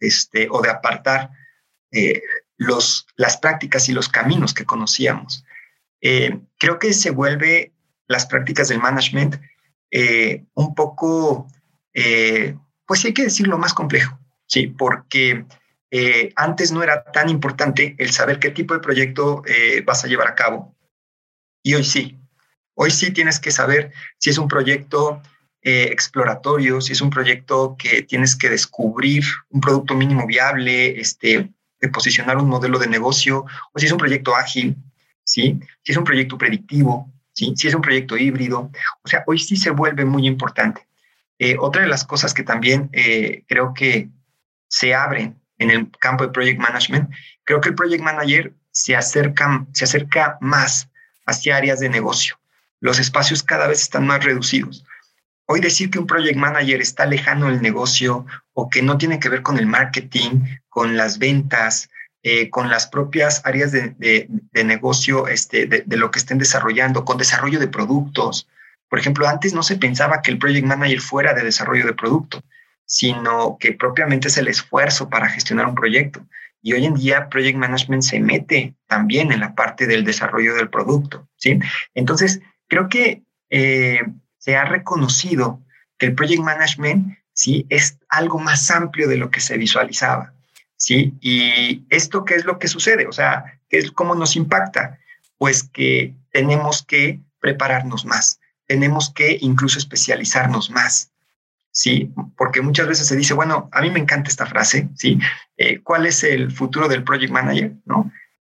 este, 0.00 0.48
o 0.50 0.60
de 0.62 0.70
apartar 0.70 1.30
los, 2.56 3.06
las 3.16 3.36
prácticas 3.36 3.88
y 3.88 3.92
los 3.92 4.08
caminos 4.08 4.54
que 4.54 4.64
conocíamos. 4.64 5.44
creo 6.00 6.78
que 6.78 6.92
se 6.94 7.10
vuelve 7.10 7.72
las 8.08 8.26
prácticas 8.26 8.68
del 8.68 8.80
management 8.80 9.36
eh, 9.94 10.46
un 10.54 10.74
poco, 10.74 11.46
eh, 11.92 12.56
pues 12.86 13.04
hay 13.04 13.12
que 13.12 13.24
decirlo, 13.24 13.58
más 13.58 13.74
complejo, 13.74 14.18
¿sí? 14.46 14.68
Porque 14.68 15.44
eh, 15.92 16.32
antes 16.34 16.72
no 16.72 16.82
era 16.82 17.04
tan 17.04 17.28
importante 17.28 17.94
el 17.98 18.10
saber 18.10 18.40
qué 18.40 18.50
tipo 18.50 18.74
de 18.74 18.80
proyecto 18.80 19.42
vas 19.84 20.04
a 20.04 20.08
llevar 20.08 20.26
a 20.26 20.34
cabo. 20.34 20.74
Y 21.62 21.74
hoy 21.74 21.84
sí. 21.84 22.18
Hoy 22.74 22.90
sí 22.90 23.12
tienes 23.12 23.38
que 23.38 23.52
saber 23.52 23.92
si 24.18 24.30
es 24.30 24.38
un 24.38 24.48
proyecto 24.48 25.22
exploratorio, 25.60 26.80
si 26.80 26.92
es 26.92 27.00
un 27.00 27.10
proyecto 27.10 27.76
que 27.78 28.02
tienes 28.02 28.34
que 28.34 28.50
descubrir 28.50 29.22
un 29.50 29.60
producto 29.60 29.94
mínimo 29.94 30.26
viable, 30.26 30.98
este, 30.98 31.52
de 31.82 31.88
posicionar 31.88 32.38
un 32.38 32.48
modelo 32.48 32.78
de 32.78 32.86
negocio, 32.86 33.44
o 33.72 33.78
si 33.78 33.86
es 33.86 33.92
un 33.92 33.98
proyecto 33.98 34.34
ágil, 34.34 34.76
¿sí? 35.24 35.60
si 35.82 35.92
es 35.92 35.98
un 35.98 36.04
proyecto 36.04 36.38
predictivo, 36.38 37.12
si 37.32 37.54
es 37.66 37.74
un 37.74 37.82
proyecto 37.82 38.16
híbrido. 38.16 38.70
O 39.02 39.08
sea, 39.08 39.24
hoy 39.26 39.38
sí 39.38 39.56
se 39.56 39.70
vuelve 39.70 40.04
muy 40.04 40.26
importante. 40.26 40.86
Eh, 41.38 41.56
otra 41.58 41.82
de 41.82 41.88
las 41.88 42.04
cosas 42.04 42.32
que 42.34 42.44
también 42.44 42.88
eh, 42.92 43.44
creo 43.48 43.74
que 43.74 44.08
se 44.68 44.94
abren 44.94 45.41
en 45.62 45.70
el 45.70 45.90
campo 45.98 46.24
de 46.24 46.32
project 46.32 46.60
management, 46.60 47.10
creo 47.44 47.60
que 47.60 47.70
el 47.70 47.74
project 47.74 48.02
manager 48.02 48.54
se 48.70 48.96
acerca, 48.96 49.66
se 49.72 49.84
acerca 49.84 50.38
más 50.40 50.88
hacia 51.26 51.56
áreas 51.56 51.80
de 51.80 51.88
negocio. 51.88 52.38
Los 52.80 52.98
espacios 52.98 53.42
cada 53.42 53.66
vez 53.66 53.80
están 53.80 54.06
más 54.06 54.24
reducidos. 54.24 54.84
Hoy 55.46 55.60
decir 55.60 55.90
que 55.90 55.98
un 55.98 56.06
project 56.06 56.36
manager 56.36 56.80
está 56.80 57.06
lejano 57.06 57.48
del 57.48 57.62
negocio 57.62 58.26
o 58.54 58.68
que 58.68 58.82
no 58.82 58.98
tiene 58.98 59.20
que 59.20 59.28
ver 59.28 59.42
con 59.42 59.58
el 59.58 59.66
marketing, 59.66 60.44
con 60.68 60.96
las 60.96 61.18
ventas, 61.18 61.90
eh, 62.22 62.50
con 62.50 62.70
las 62.70 62.86
propias 62.86 63.42
áreas 63.44 63.72
de, 63.72 64.28
negocio 64.52 65.26
este, 65.26 65.66
de, 65.66 65.96
lo 65.96 66.10
que 66.10 66.20
estén 66.20 66.38
desarrollando, 66.38 67.04
con 67.04 67.18
desarrollo 67.18 67.58
de 67.58 67.68
productos. 67.68 68.48
Por 68.88 68.98
ejemplo, 68.98 69.28
antes 69.28 69.54
no 69.54 69.62
se 69.62 69.76
pensaba 69.76 70.22
que 70.22 70.30
el 70.30 70.38
project 70.38 70.66
manager 70.66 71.00
fuera 71.00 71.34
de 71.34 71.42
desarrollo 71.42 71.84
de 71.84 71.94
producto, 71.94 72.42
sino 72.92 73.56
que 73.58 73.72
propiamente 73.72 74.28
es 74.28 74.36
el 74.36 74.48
esfuerzo 74.48 75.08
para 75.08 75.30
gestionar 75.30 75.66
un 75.66 75.74
proyecto. 75.74 76.26
Y 76.60 76.74
hoy 76.74 76.84
en 76.84 76.92
día 76.92 77.30
Project 77.30 77.56
Management 77.56 78.02
se 78.02 78.20
mete 78.20 78.74
también 78.86 79.32
en 79.32 79.40
la 79.40 79.54
parte 79.54 79.86
del 79.86 80.04
desarrollo 80.04 80.54
del 80.54 80.68
producto. 80.68 81.26
¿sí? 81.36 81.58
Entonces, 81.94 82.42
creo 82.68 82.90
que 82.90 83.22
eh, 83.48 84.02
se 84.36 84.56
ha 84.56 84.66
reconocido 84.66 85.62
que 85.96 86.04
el 86.04 86.14
Project 86.14 86.42
Management 86.42 87.16
¿sí? 87.32 87.64
es 87.70 87.96
algo 88.10 88.38
más 88.38 88.70
amplio 88.70 89.08
de 89.08 89.16
lo 89.16 89.30
que 89.30 89.40
se 89.40 89.56
visualizaba. 89.56 90.34
¿sí? 90.76 91.14
Y 91.22 91.86
esto, 91.88 92.26
¿qué 92.26 92.34
es 92.34 92.44
lo 92.44 92.58
que 92.58 92.68
sucede? 92.68 93.06
O 93.06 93.12
sea, 93.12 93.58
¿qué 93.70 93.78
es, 93.78 93.90
¿cómo 93.90 94.14
nos 94.14 94.36
impacta? 94.36 94.98
Pues 95.38 95.62
que 95.62 96.14
tenemos 96.30 96.82
que 96.82 97.20
prepararnos 97.40 98.04
más, 98.04 98.38
tenemos 98.66 99.08
que 99.08 99.38
incluso 99.40 99.78
especializarnos 99.78 100.68
más. 100.68 101.11
¿Sí? 101.72 102.12
Porque 102.36 102.60
muchas 102.60 102.86
veces 102.86 103.08
se 103.08 103.16
dice, 103.16 103.34
bueno, 103.34 103.68
a 103.72 103.80
mí 103.80 103.90
me 103.90 103.98
encanta 103.98 104.28
esta 104.28 104.46
frase, 104.46 104.88
¿sí? 104.94 105.18
Eh, 105.56 105.80
¿Cuál 105.82 106.06
es 106.06 106.22
el 106.22 106.52
futuro 106.52 106.86
del 106.86 107.02
project 107.02 107.32
manager? 107.32 107.72
¿No? 107.84 108.12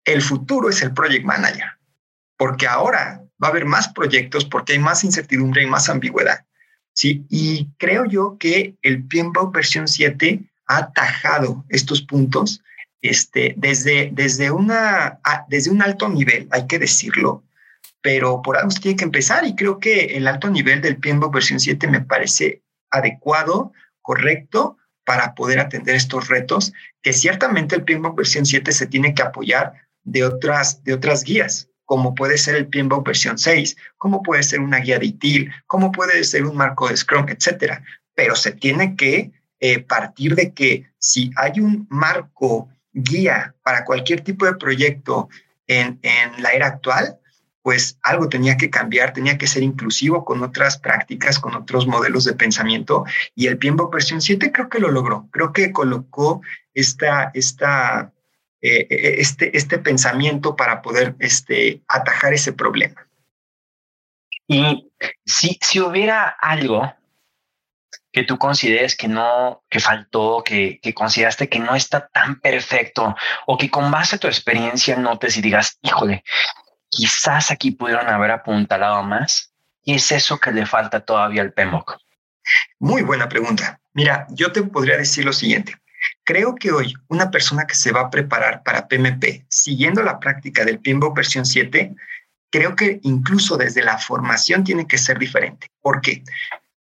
El 0.05 0.21
futuro 0.21 0.69
es 0.69 0.83
el 0.83 0.93
project 0.93 1.25
manager, 1.25 1.67
porque 2.37 2.67
ahora 2.67 3.23
va 3.43 3.49
a 3.49 3.51
haber 3.51 3.65
más 3.65 3.89
proyectos, 3.89 4.45
porque 4.45 4.75
hay 4.75 4.79
más 4.79 5.05
incertidumbre 5.05 5.63
y 5.63 5.67
más 5.67 5.89
ambigüedad, 5.89 6.45
¿sí? 6.93 7.25
Y 7.31 7.71
creo 7.79 8.05
yo 8.05 8.37
que 8.39 8.77
el 8.83 9.05
PMBOK 9.07 9.55
versión 9.55 9.89
7 9.89 10.41
ha 10.67 10.77
atajado 10.77 11.65
estos 11.69 12.03
puntos 12.03 12.63
este, 13.01 13.55
desde, 13.57 14.11
desde, 14.13 14.51
una, 14.51 15.21
desde 15.49 15.71
un 15.71 15.83
alto 15.83 16.09
nivel, 16.09 16.49
hay 16.51 16.67
que 16.67 16.79
decirlo, 16.79 17.45
pero 18.01 18.43
por 18.43 18.57
algo 18.57 18.71
se 18.71 18.81
tiene 18.81 18.97
que 18.97 19.05
empezar 19.05 19.47
y 19.47 19.55
creo 19.55 19.79
que 19.79 20.17
el 20.17 20.27
alto 20.27 20.51
nivel 20.51 20.81
del 20.81 20.97
PMBOK 20.97 21.35
versión 21.35 21.61
7 21.61 21.87
me 21.89 22.01
parece 22.01 22.63
adecuado, 22.91 23.73
correcto 24.03 24.77
para 25.05 25.35
poder 25.35 25.61
atender 25.61 25.95
estos 25.95 26.29
retos, 26.29 26.73
que 27.03 27.13
ciertamente 27.13 27.77
el 27.77 27.85
PMBOK 27.85 28.17
versión 28.17 28.47
7 28.47 28.73
se 28.73 28.87
tiene 28.87 29.15
que 29.15 29.23
apoyar 29.23 29.75
de 30.03 30.25
otras, 30.25 30.83
de 30.85 30.95
otras 30.95 31.25
guías, 31.25 31.69
como 31.85 32.15
puede 32.15 32.39
ser 32.39 32.57
el 32.57 32.69
PMBOK 32.69 33.07
versión 33.07 33.39
6, 33.39 33.77
como 33.99 34.23
puede 34.23 34.43
ser 34.43 34.61
una 34.61 34.79
guía 34.79 34.99
de 34.99 35.07
ITIL, 35.07 35.53
como 35.67 35.93
puede 35.93 36.25
ser 36.25 36.45
un 36.45 36.57
marco 36.57 36.89
de 36.89 36.97
Scrum, 36.97 37.27
etcétera. 37.29 37.85
Pero 38.15 38.35
se 38.35 38.53
tiene 38.53 38.97
que 38.97 39.33
eh, 39.61 39.81
partir 39.81 40.35
de 40.35 40.53
que 40.53 40.87
si 40.99 41.31
hay 41.37 41.61
un 41.61 41.87
marco 41.91 42.69
guía 42.93 43.55
para 43.63 43.85
cualquier 43.85 44.23
tipo 44.23 44.47
de 44.47 44.55
proyecto 44.55 45.29
en, 45.67 45.99
en 46.03 46.43
la 46.43 46.51
era 46.51 46.69
actual, 46.69 47.19
pues 47.65 47.99
algo 48.03 48.29
tenía 48.29 48.59
que 48.59 48.69
cambiar, 48.69 49.15
tenía 49.15 49.39
que 49.39 49.47
ser 49.47 49.63
inclusivo 49.63 50.23
con 50.27 50.43
otras 50.43 50.77
prácticas, 50.77 51.39
con 51.39 51.55
otros 51.55 51.87
modelos 51.87 52.25
de 52.25 52.35
pensamiento. 52.35 53.07
Y 53.35 53.47
el 53.47 53.57
PMBOK 53.57 53.91
versión 53.91 54.21
7 54.21 54.53
creo 54.53 54.69
que 54.69 54.81
lo 54.81 54.91
logró, 54.91 55.29
creo 55.31 55.51
que 55.55 55.73
colocó 55.73 56.43
esta, 56.75 57.31
esta, 57.33 58.13
eh, 58.61 58.87
eh, 58.91 59.15
este, 59.17 59.57
este 59.57 59.79
pensamiento 59.79 60.57
para 60.57 60.83
poder 60.83 61.17
este, 61.21 61.81
atajar 61.89 62.35
ese 62.35 62.53
problema. 62.53 63.09
Y 64.47 64.93
si, 65.25 65.59
si 65.63 65.81
hubiera 65.81 66.29
algo 66.29 66.93
que 68.13 68.25
tú 68.25 68.37
consideres 68.37 68.95
que 68.95 69.09
no, 69.09 69.65
que 69.71 69.81
faltó, 69.81 70.45
que, 70.45 70.81
que, 70.83 70.93
consideraste 70.93 71.49
que 71.49 71.61
no 71.61 71.75
está 71.75 72.09
tan 72.09 72.41
perfecto 72.41 73.17
o 73.47 73.57
que 73.57 73.71
con 73.71 73.91
base 73.91 74.17
a 74.17 74.19
tu 74.19 74.27
experiencia 74.27 74.97
notes 74.97 75.39
y 75.39 75.41
digas, 75.41 75.79
híjole, 75.81 76.23
quizás 76.95 77.51
aquí 77.51 77.73
pudieron 77.73 78.09
haber 78.09 78.31
apuntalado 78.31 79.03
más. 79.03 79.53
¿Y 79.83 79.95
es 79.95 80.13
eso 80.13 80.39
que 80.39 80.53
le 80.53 80.65
falta 80.65 81.01
todavía 81.01 81.43
al 81.43 81.53
PMBOK? 81.53 81.99
Muy 82.79 83.03
buena 83.03 83.29
pregunta. 83.29 83.81
Mira, 83.93 84.27
yo 84.31 84.53
te 84.53 84.63
podría 84.63 84.97
decir 84.97 85.25
lo 85.25 85.33
siguiente. 85.33 85.77
Creo 86.25 86.55
que 86.55 86.73
hoy 86.73 86.95
una 87.09 87.31
persona 87.31 87.67
que 87.67 87.75
se 87.75 87.93
va 87.93 88.03
a 88.03 88.11
preparar 88.11 88.63
para 88.63 88.89
PMP 88.89 89.45
siguiendo 89.49 90.03
la 90.03 90.19
práctica 90.19 90.65
del 90.65 90.81
PMBOK 90.81 91.17
versión 91.17 91.45
7, 91.45 91.95
creo 92.51 92.77
que 92.77 93.01
incluso 93.03 93.57
desde 93.57 93.83
la 93.83 93.99
formación 93.99 94.65
tiene 94.65 94.87
que 94.87 94.99
ser 94.99 95.19
diferente. 95.19 95.69
¿Por 95.81 96.01
qué? 96.01 96.23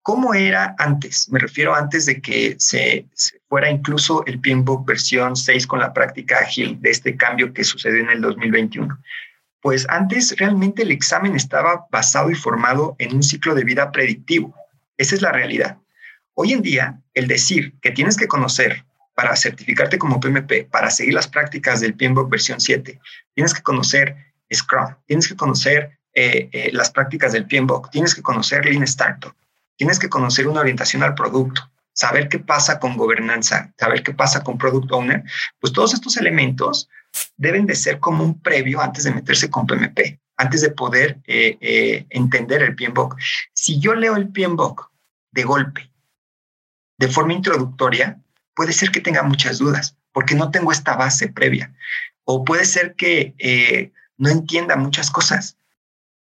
¿Cómo 0.02 0.34
era 0.34 0.74
antes? 0.78 1.28
Me 1.30 1.38
refiero 1.38 1.74
antes 1.74 2.06
de 2.06 2.20
que 2.20 2.56
se, 2.58 3.06
se, 3.14 3.40
fuera 3.48 3.70
incluso 3.70 4.24
el 4.26 4.40
PMBOK 4.40 4.86
versión 4.86 5.36
6 5.36 5.66
con 5.66 5.78
la 5.78 5.92
práctica 5.92 6.38
ágil 6.38 6.80
de 6.80 6.90
este 6.90 7.16
cambio 7.16 7.52
que 7.52 7.62
sucedió 7.62 8.00
en 8.00 8.10
el 8.10 8.20
2021. 8.20 8.98
Pues 9.62 9.86
antes 9.88 10.36
realmente 10.36 10.82
el 10.82 10.90
examen 10.90 11.36
estaba 11.36 11.86
basado 11.90 12.30
y 12.30 12.34
formado 12.34 12.96
en 12.98 13.14
un 13.14 13.22
ciclo 13.22 13.54
de 13.54 13.62
vida 13.62 13.92
predictivo. 13.92 14.54
Esa 14.98 15.14
es 15.14 15.22
la 15.22 15.30
realidad. 15.30 15.78
Hoy 16.34 16.52
en 16.52 16.62
día, 16.62 17.00
el 17.14 17.28
decir 17.28 17.74
que 17.80 17.92
tienes 17.92 18.16
que 18.16 18.26
conocer 18.26 18.84
para 19.14 19.36
certificarte 19.36 19.98
como 19.98 20.18
PMP, 20.18 20.68
para 20.68 20.90
seguir 20.90 21.14
las 21.14 21.28
prácticas 21.28 21.80
del 21.80 21.94
PMBOK 21.94 22.28
versión 22.28 22.60
7, 22.60 23.00
tienes 23.34 23.54
que 23.54 23.62
conocer 23.62 24.16
Scrum, 24.52 24.96
tienes 25.06 25.28
que 25.28 25.36
conocer 25.36 25.96
eh, 26.12 26.48
eh, 26.52 26.70
las 26.72 26.90
prácticas 26.90 27.32
del 27.32 27.46
PMBOK, 27.46 27.90
tienes 27.90 28.16
que 28.16 28.22
conocer 28.22 28.64
Lean 28.64 28.82
Startup, 28.82 29.34
tienes 29.76 30.00
que 30.00 30.08
conocer 30.08 30.48
una 30.48 30.60
orientación 30.60 31.04
al 31.04 31.14
producto, 31.14 31.70
saber 31.92 32.28
qué 32.28 32.40
pasa 32.40 32.80
con 32.80 32.96
gobernanza, 32.96 33.72
saber 33.78 34.02
qué 34.02 34.12
pasa 34.12 34.42
con 34.42 34.58
Product 34.58 34.90
Owner, 34.90 35.22
pues 35.60 35.72
todos 35.72 35.94
estos 35.94 36.16
elementos 36.16 36.88
deben 37.36 37.66
de 37.66 37.74
ser 37.74 37.98
como 38.00 38.24
un 38.24 38.40
previo 38.40 38.80
antes 38.80 39.04
de 39.04 39.12
meterse 39.12 39.50
con 39.50 39.66
PMP, 39.66 40.20
antes 40.36 40.60
de 40.60 40.70
poder 40.70 41.20
eh, 41.26 41.58
eh, 41.60 42.06
entender 42.10 42.62
el 42.62 42.74
PMBOK. 42.74 43.16
Si 43.52 43.78
yo 43.78 43.94
leo 43.94 44.16
el 44.16 44.28
PMBOK 44.28 44.90
de 45.32 45.42
golpe, 45.42 45.90
de 46.98 47.08
forma 47.08 47.32
introductoria, 47.32 48.20
puede 48.54 48.72
ser 48.72 48.90
que 48.90 49.00
tenga 49.00 49.22
muchas 49.22 49.58
dudas, 49.58 49.96
porque 50.12 50.34
no 50.34 50.50
tengo 50.50 50.72
esta 50.72 50.96
base 50.96 51.28
previa. 51.28 51.74
O 52.24 52.44
puede 52.44 52.64
ser 52.64 52.94
que 52.94 53.34
eh, 53.38 53.92
no 54.16 54.30
entienda 54.30 54.76
muchas 54.76 55.10
cosas. 55.10 55.56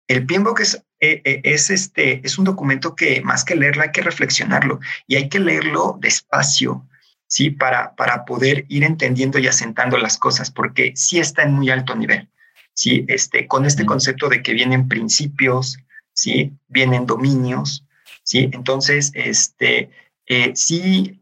El 0.07 0.25
PMBOK 0.25 0.61
es, 0.61 0.85
es, 1.00 1.71
este, 1.71 2.25
es 2.25 2.38
un 2.38 2.45
documento 2.45 2.95
que 2.95 3.21
más 3.23 3.45
que 3.45 3.57
leerlo 3.57 3.83
hay 3.83 3.92
que 3.92 4.02
reflexionarlo 4.02 4.80
y 5.07 5.16
hay 5.16 5.28
que 5.28 5.38
leerlo 5.38 5.99
despacio, 6.00 6.87
¿sí? 7.28 7.50
Para, 7.50 7.94
para 7.94 8.25
poder 8.25 8.64
ir 8.68 8.82
entendiendo 8.82 9.38
y 9.38 9.47
asentando 9.47 9.97
las 9.99 10.18
cosas, 10.18 10.50
porque 10.50 10.92
sí 10.97 11.20
está 11.20 11.42
en 11.44 11.52
muy 11.52 11.70
alto 11.70 11.94
nivel, 11.94 12.28
¿sí? 12.75 13.04
Este, 13.06 13.47
con 13.47 13.66
este 13.66 13.87
concepto 13.87 14.28
de 14.28 14.42
que 14.42 14.54
vienen 14.54 14.88
principios, 14.88 15.78
¿sí? 16.12 16.52
Vienen 16.66 17.06
dominios, 17.06 17.87
¿sí? 18.25 18.50
Entonces, 18.52 19.12
este, 19.14 19.90
eh, 20.26 20.52
sí, 20.56 21.20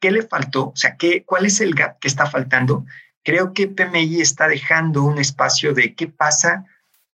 ¿qué 0.00 0.10
le 0.10 0.22
faltó? 0.22 0.68
O 0.68 0.76
sea, 0.76 0.96
¿qué, 0.96 1.24
¿cuál 1.24 1.44
es 1.44 1.60
el 1.60 1.74
gap 1.74 1.98
que 1.98 2.08
está 2.08 2.26
faltando? 2.26 2.86
Creo 3.24 3.52
que 3.52 3.68
PMI 3.68 4.20
está 4.20 4.48
dejando 4.48 5.02
un 5.02 5.18
espacio 5.18 5.74
de 5.74 5.94
qué 5.94 6.06
pasa, 6.06 6.64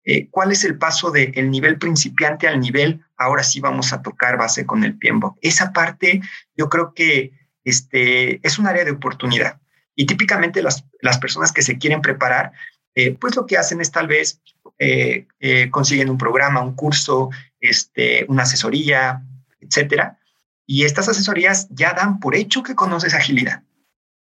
eh, 0.03 0.29
cuál 0.29 0.51
es 0.51 0.63
el 0.63 0.77
paso 0.77 1.11
del 1.11 1.31
el 1.35 1.51
nivel 1.51 1.79
principiante 1.79 2.47
al 2.47 2.59
nivel, 2.61 3.03
ahora 3.17 3.43
sí 3.43 3.59
vamos 3.59 3.91
a 3.91 4.01
tocar 4.01 4.37
base 4.37 4.65
con 4.65 4.83
el 4.83 4.97
PMBOK. 4.97 5.37
Esa 5.41 5.73
parte 5.73 6.21
yo 6.55 6.69
creo 6.69 6.93
que 6.93 7.36
este, 7.67 8.39
es 8.47 8.59
un 8.59 8.67
área 8.67 8.85
de 8.85 8.91
oportunidad. 8.91 9.59
Y 9.93 10.05
típicamente 10.05 10.61
las, 10.61 10.85
las 11.01 11.17
personas 11.17 11.51
que 11.51 11.61
se 11.61 11.77
quieren 11.77 12.01
preparar, 12.01 12.53
eh, 12.95 13.17
pues 13.19 13.35
lo 13.35 13.45
que 13.45 13.57
hacen 13.57 13.81
es 13.81 13.91
tal 13.91 14.07
vez 14.07 14.41
eh, 14.79 15.27
eh, 15.41 15.69
consiguen 15.69 16.09
un 16.09 16.17
programa, 16.17 16.61
un 16.61 16.75
curso, 16.75 17.29
este, 17.59 18.25
una 18.29 18.43
asesoría, 18.43 19.21
etcétera. 19.59 20.17
Y 20.65 20.85
estas 20.85 21.09
asesorías 21.09 21.67
ya 21.69 21.91
dan 21.91 22.21
por 22.21 22.35
hecho 22.35 22.63
que 22.63 22.73
conoces 22.73 23.13
agilidad, 23.13 23.63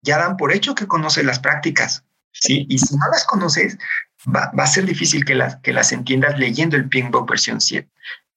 ya 0.02 0.18
dan 0.18 0.38
por 0.38 0.54
hecho 0.54 0.74
que 0.74 0.88
conoces 0.88 1.26
las 1.26 1.40
prácticas, 1.40 2.06
¿sí? 2.32 2.66
Y 2.70 2.78
si 2.80 2.96
no 2.96 3.06
las 3.12 3.26
conoces, 3.26 3.78
va, 4.34 4.52
a 4.56 4.68
ser 4.68 4.86
difícil 4.86 5.26
que 5.26 5.36
las, 5.36 5.58
que 5.58 5.74
las 5.74 5.92
entiendas 5.92 6.40
leyendo 6.40 6.78
el 6.78 6.88
PMBOK 6.88 7.30
versión 7.30 7.60
7. 7.60 7.90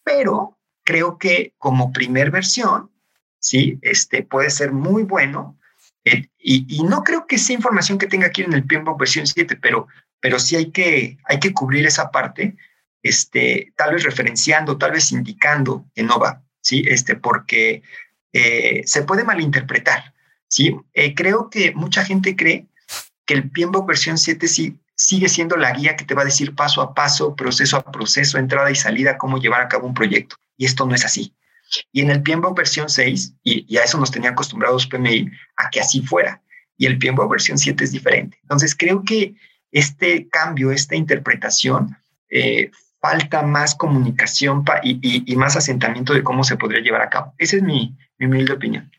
Pero 0.03 0.59
creo 0.85 1.19
que 1.19 1.55
como 1.59 1.93
primer 1.93 2.31
versión, 2.33 2.91
¿sí? 3.39 3.79
Este 3.83 4.23
puede 4.23 4.51
ser 4.51 4.73
muy 4.73 5.03
bueno. 5.03 5.59
Eh, 6.05 6.29
y, 6.39 6.83
no 6.85 7.03
creo 7.05 7.27
que 7.27 7.39
sea 7.39 7.57
información 7.57 7.99
que 7.99 8.07
tenga 8.07 8.29
aquí 8.29 8.43
en 8.43 8.53
el 8.55 8.65
PMBOK 8.65 8.99
versión 8.99 9.27
7, 9.27 9.57
pero, 9.57 9.89
pero 10.21 10.39
sí 10.39 10.57
hay 10.57 10.71
que, 10.71 11.19
hay 11.25 11.39
que 11.39 11.53
cubrir 11.53 11.87
esa 11.87 12.11
parte, 12.11 12.57
este, 13.03 13.73
tal 13.77 13.95
vez 13.95 14.05
referenciando, 14.05 14.79
tal 14.79 14.93
vez 14.93 15.13
indicando 15.13 15.87
que 15.95 16.03
no 16.03 16.19
va, 16.19 16.43
¿sí? 16.61 16.85
Este, 16.87 17.17
porque 17.17 17.83
eh, 18.33 18.83
se 18.87 19.03
puede 19.03 19.25
malinterpretar, 19.25 20.15
¿sí? 20.49 20.75
Eh, 20.95 21.15
creo 21.15 21.51
que 21.51 21.73
mucha 21.75 22.05
gente 22.05 22.37
cree 22.37 22.67
que 23.27 23.35
el 23.35 23.51
PMBOK 23.51 23.87
versión 23.87 24.17
7 24.17 24.49
sí, 24.49 24.79
sigue 24.95 25.29
siendo 25.29 25.57
la 25.57 25.73
guía 25.73 25.97
que 25.97 26.05
te 26.05 26.15
va 26.15 26.23
a 26.23 26.27
decir 26.27 26.55
paso 26.55 26.81
a 26.83 26.95
paso, 26.95 27.37
proceso 27.37 27.77
a 27.77 27.93
proceso, 27.93 28.39
entrada 28.39 28.71
y 28.71 28.75
salida, 28.75 29.19
cómo 29.19 29.39
llevar 29.39 29.61
a 29.61 29.69
cabo 29.69 29.87
un 29.87 29.95
proyecto. 29.95 30.37
Y 30.57 30.65
esto 30.65 30.87
no 30.87 30.95
es 30.95 31.05
así. 31.05 31.35
Y 31.93 32.03
en 32.03 32.11
el 32.11 32.23
PMBOK 32.23 32.57
versión 32.57 32.89
6, 32.89 33.35
y, 33.43 33.77
a 33.77 33.85
eso 33.85 33.99
nos 33.99 34.11
tenía 34.11 34.31
acostumbrados 34.31 34.87
PMI, 34.87 35.31
a 35.57 35.71
que 35.71 35.81
así 35.81 36.01
fuera. 36.03 36.43
Y 36.77 36.87
el 36.87 36.99
PMBOK 36.99 37.31
versión 37.31 37.59
7 37.59 37.85
es 37.85 37.93
diferente. 37.93 38.39
Entonces, 38.43 38.75
creo 38.75 39.05
que 39.05 39.35
este 39.73 40.29
cambio, 40.29 40.71
esta 40.71 40.97
interpretación, 40.97 41.97
eh, 42.31 42.71
falta 43.01 43.43
más 43.43 43.75
comunicación 43.75 44.65
y, 44.83 45.37
más 45.37 45.57
asentamiento 45.57 46.15
de 46.15 46.23
cómo 46.23 46.45
se 46.45 46.57
podría 46.57 46.83
llevar 46.83 47.03
a 47.03 47.11
cabo. 47.11 47.35
Esa 47.39 47.57
es 47.57 47.63
mi, 47.63 47.97
humilde 48.21 48.53
opinión. 48.53 48.91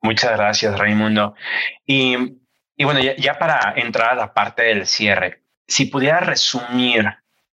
Muchas 0.00 0.32
gracias, 0.32 0.78
Raimundo. 0.78 1.34
Y, 1.86 2.16
bueno, 2.82 3.00
ya, 3.00 3.14
ya, 3.16 3.38
para 3.38 3.74
entrar 3.76 4.12
a 4.12 4.14
la 4.16 4.32
parte 4.32 4.62
del 4.62 4.86
cierre, 4.86 5.42
si 5.68 5.86
pudiera 5.86 6.20
resumir 6.20 7.06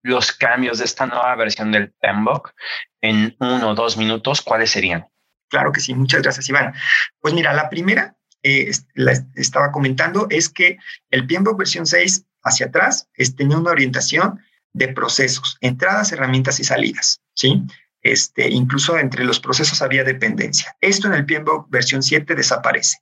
los 0.02 0.32
cambios 0.32 0.78
de 0.78 0.84
esta 0.84 1.06
nueva 1.06 1.34
versión 1.36 1.70
del 1.70 1.92
PMBOK 1.92 2.54
en 3.00 3.36
uno 3.40 3.70
o 3.70 3.74
dos 3.74 3.96
minutos, 3.96 4.42
¿cuáles 4.42 4.70
serían? 4.70 5.06
Claro 5.48 5.72
que 5.72 5.80
sí, 5.80 5.94
muchas 5.94 6.22
gracias, 6.22 6.48
Iván. 6.48 6.74
Pues 7.20 7.34
mira, 7.34 7.52
la 7.52 7.70
primera, 7.70 8.16
eh, 8.42 8.70
la 8.94 9.12
estaba 9.34 9.72
comentando, 9.72 10.26
es 10.30 10.48
que 10.48 10.78
el 11.10 11.26
PMBOK 11.26 11.58
versión 11.58 11.86
6 11.86 12.24
hacia 12.42 12.66
atrás 12.66 13.08
es, 13.14 13.34
tenía 13.34 13.56
una 13.56 13.70
orientación 13.70 14.40
de 14.72 14.88
procesos, 14.88 15.56
entradas, 15.60 16.12
herramientas 16.12 16.60
y 16.60 16.64
salidas, 16.64 17.22
¿sí? 17.34 17.64
este, 18.02 18.48
incluso 18.48 18.98
entre 18.98 19.24
los 19.24 19.40
procesos 19.40 19.82
había 19.82 20.04
dependencia. 20.04 20.76
Esto 20.80 21.08
en 21.08 21.14
el 21.14 21.26
PMBOK 21.26 21.70
versión 21.70 22.02
7 22.02 22.34
desaparece. 22.34 22.98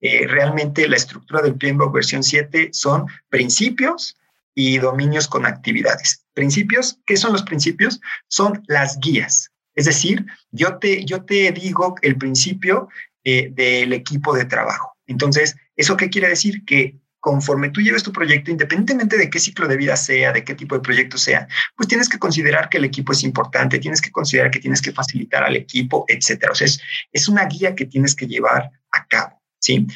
Eh, 0.00 0.26
realmente 0.28 0.88
la 0.88 0.96
estructura 0.96 1.42
del 1.42 1.56
PMBOK 1.56 1.94
versión 1.94 2.22
7 2.22 2.70
son 2.72 3.06
principios 3.28 4.16
y 4.54 4.78
dominios 4.78 5.28
con 5.28 5.46
actividades. 5.46 6.25
Principios, 6.36 7.00
¿qué 7.06 7.16
son 7.16 7.32
los 7.32 7.44
principios? 7.44 7.98
Son 8.28 8.62
las 8.66 9.00
guías. 9.00 9.52
Es 9.74 9.86
decir, 9.86 10.26
yo 10.50 10.76
te, 10.76 11.02
yo 11.06 11.24
te 11.24 11.50
digo 11.50 11.94
el 12.02 12.18
principio 12.18 12.90
eh, 13.24 13.48
del 13.54 13.94
equipo 13.94 14.36
de 14.36 14.44
trabajo. 14.44 14.98
Entonces, 15.06 15.56
¿eso 15.76 15.96
qué 15.96 16.10
quiere 16.10 16.28
decir? 16.28 16.62
Que 16.66 17.00
conforme 17.20 17.70
tú 17.70 17.80
lleves 17.80 18.02
tu 18.02 18.12
proyecto, 18.12 18.50
independientemente 18.50 19.16
de 19.16 19.30
qué 19.30 19.38
ciclo 19.38 19.66
de 19.66 19.78
vida 19.78 19.96
sea, 19.96 20.30
de 20.30 20.44
qué 20.44 20.54
tipo 20.54 20.74
de 20.74 20.82
proyecto 20.82 21.16
sea, 21.16 21.48
pues 21.74 21.88
tienes 21.88 22.10
que 22.10 22.18
considerar 22.18 22.68
que 22.68 22.76
el 22.76 22.84
equipo 22.84 23.12
es 23.12 23.22
importante, 23.22 23.78
tienes 23.78 24.02
que 24.02 24.10
considerar 24.12 24.50
que 24.50 24.60
tienes 24.60 24.82
que 24.82 24.92
facilitar 24.92 25.42
al 25.42 25.56
equipo, 25.56 26.04
etcétera. 26.06 26.52
O 26.52 26.54
sea, 26.54 26.68
es, 27.12 27.28
una 27.28 27.46
guía 27.46 27.74
que 27.74 27.86
tienes 27.86 28.14
que 28.14 28.26
llevar 28.26 28.70
a 28.92 29.06
cabo, 29.06 29.42
¿sí? 29.58 29.86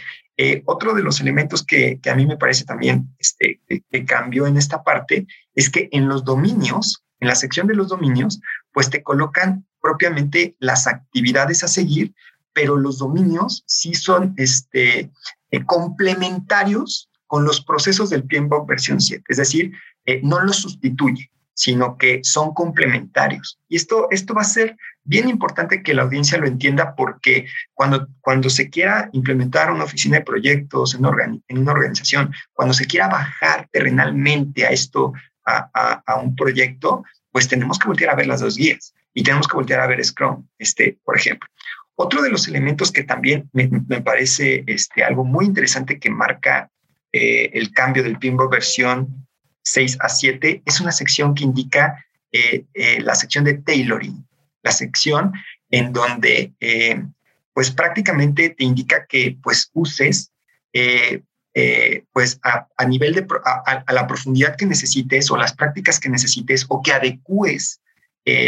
Eh, 0.43 0.63
otro 0.65 0.95
de 0.95 1.03
los 1.03 1.21
elementos 1.21 1.63
que, 1.63 2.01
a 2.11 2.15
mí 2.15 2.25
me 2.25 2.39
parece 2.39 2.65
también 2.65 3.15
este, 3.19 3.61
que 3.69 4.05
cambió 4.07 4.47
en 4.47 4.57
esta 4.57 4.83
parte 4.83 5.27
es 5.55 5.69
que 5.69 5.91
en 5.93 6.09
los 6.09 6.25
dominios, 6.25 7.05
en 7.19 7.29
la 7.29 7.35
sección 7.35 7.67
de 7.67 7.75
los 7.75 7.89
dominios, 7.89 8.41
pues 8.73 8.89
te 8.89 9.03
colocan 9.03 9.67
propiamente 9.83 10.57
las 10.59 10.87
actividades 10.87 11.63
a 11.63 11.69
seguir, 11.69 12.15
pero 12.55 12.79
los 12.79 12.97
dominios 12.97 13.65
sí 13.67 13.93
son 13.93 14.33
este, 14.39 15.11
eh, 15.51 15.65
complementarios 15.67 17.11
con 17.27 17.45
los 17.45 17.63
procesos 17.63 18.09
del 18.09 18.25
PMBOK 18.25 18.67
versión 18.67 18.99
7, 18.99 19.23
es 19.29 19.37
decir, 19.37 19.75
eh, 20.07 20.23
no 20.25 20.41
los 20.41 20.57
sustituye, 20.57 21.31
sino 21.61 21.99
que 21.99 22.21
son 22.23 22.55
complementarios. 22.55 23.59
Y 23.69 23.77
esto, 23.77 24.09
esto 24.11 24.33
va 24.33 24.41
a 24.41 24.57
ser 24.57 24.79
bien 25.05 25.29
importante 25.29 25.83
que 25.83 25.93
la 25.93 26.05
audiencia 26.05 26.39
lo 26.39 26.47
entienda 26.47 26.95
porque 26.97 27.49
cuando, 27.75 28.09
cuando 28.23 28.49
se 28.49 28.71
quiera 28.71 29.11
implementar 29.13 29.71
una 29.71 29.85
oficina 29.85 30.17
de 30.17 30.25
proyectos 30.25 30.95
en, 30.95 31.05
una 31.05 31.73
organización, 31.73 32.33
cuando 32.55 32.73
se 32.73 32.87
quiera 32.87 33.09
bajar 33.09 33.69
terrenalmente 33.71 34.65
a 34.67 34.71
esto, 34.71 35.13
a, 35.45 36.03
a, 36.07 36.17
un 36.19 36.35
proyecto, 36.35 37.05
pues 37.31 37.47
tenemos 37.47 37.79
que 37.79 37.89
voltear 37.89 38.13
a 38.13 38.17
ver 38.17 38.27
las 38.27 38.41
dos 38.41 38.57
guías 38.57 38.95
y 39.13 39.23
tenemos 39.23 39.47
que 39.47 39.57
voltear 39.57 39.81
a 39.81 39.87
ver 39.87 40.03
Scrum, 40.03 40.47
este, 40.59 40.97
por 41.05 41.19
ejemplo. 41.19 41.47
Otro 41.95 42.23
de 42.23 42.31
los 42.31 42.49
elementos 42.49 42.91
que 42.91 43.03
también 43.03 43.51
me, 43.53 43.69
me 43.87 44.01
parece 44.01 44.65
este, 44.67 45.05
algo 45.05 45.27
muy 45.27 45.45
interesante 45.45 45.99
que 45.99 46.09
marca 46.09 46.71
eh, 47.13 47.51
el 47.53 47.71
cambio 47.73 48.03
del 48.03 48.19
PMBOK 48.19 48.51
versión 48.51 49.27
6 49.63 49.99
a 50.01 50.09
7, 50.09 50.63
es 50.65 50.81
una 50.81 50.93
sección 50.93 51.35
que 51.35 51.45
indica 51.45 52.05
eh, 52.33 52.65
eh, 52.75 53.01
la 53.01 53.15
sección 53.15 53.45
de 53.45 53.55
tailoring, 53.55 54.27
la 54.63 54.73
sección 54.73 55.33
en 55.71 55.93
donde 55.93 56.53
pues 57.53 57.71
prácticamente 57.71 58.51
te 58.51 58.65
indica 58.65 59.07
que 59.07 59.39
pues 59.43 59.71
uses 59.73 60.33
pues 62.13 62.41
a, 62.43 62.85
nivel 62.87 63.15
de 63.15 63.27
a, 63.45 63.93
la 63.93 64.07
profundidad 64.07 64.57
que 64.57 64.67
necesites 64.67 65.31
o 65.31 65.37
las 65.37 65.53
prácticas 65.53 66.01
que 66.01 66.09
necesites 66.09 66.67
o 66.69 66.83
que 66.83 66.93
adecues 66.93 67.81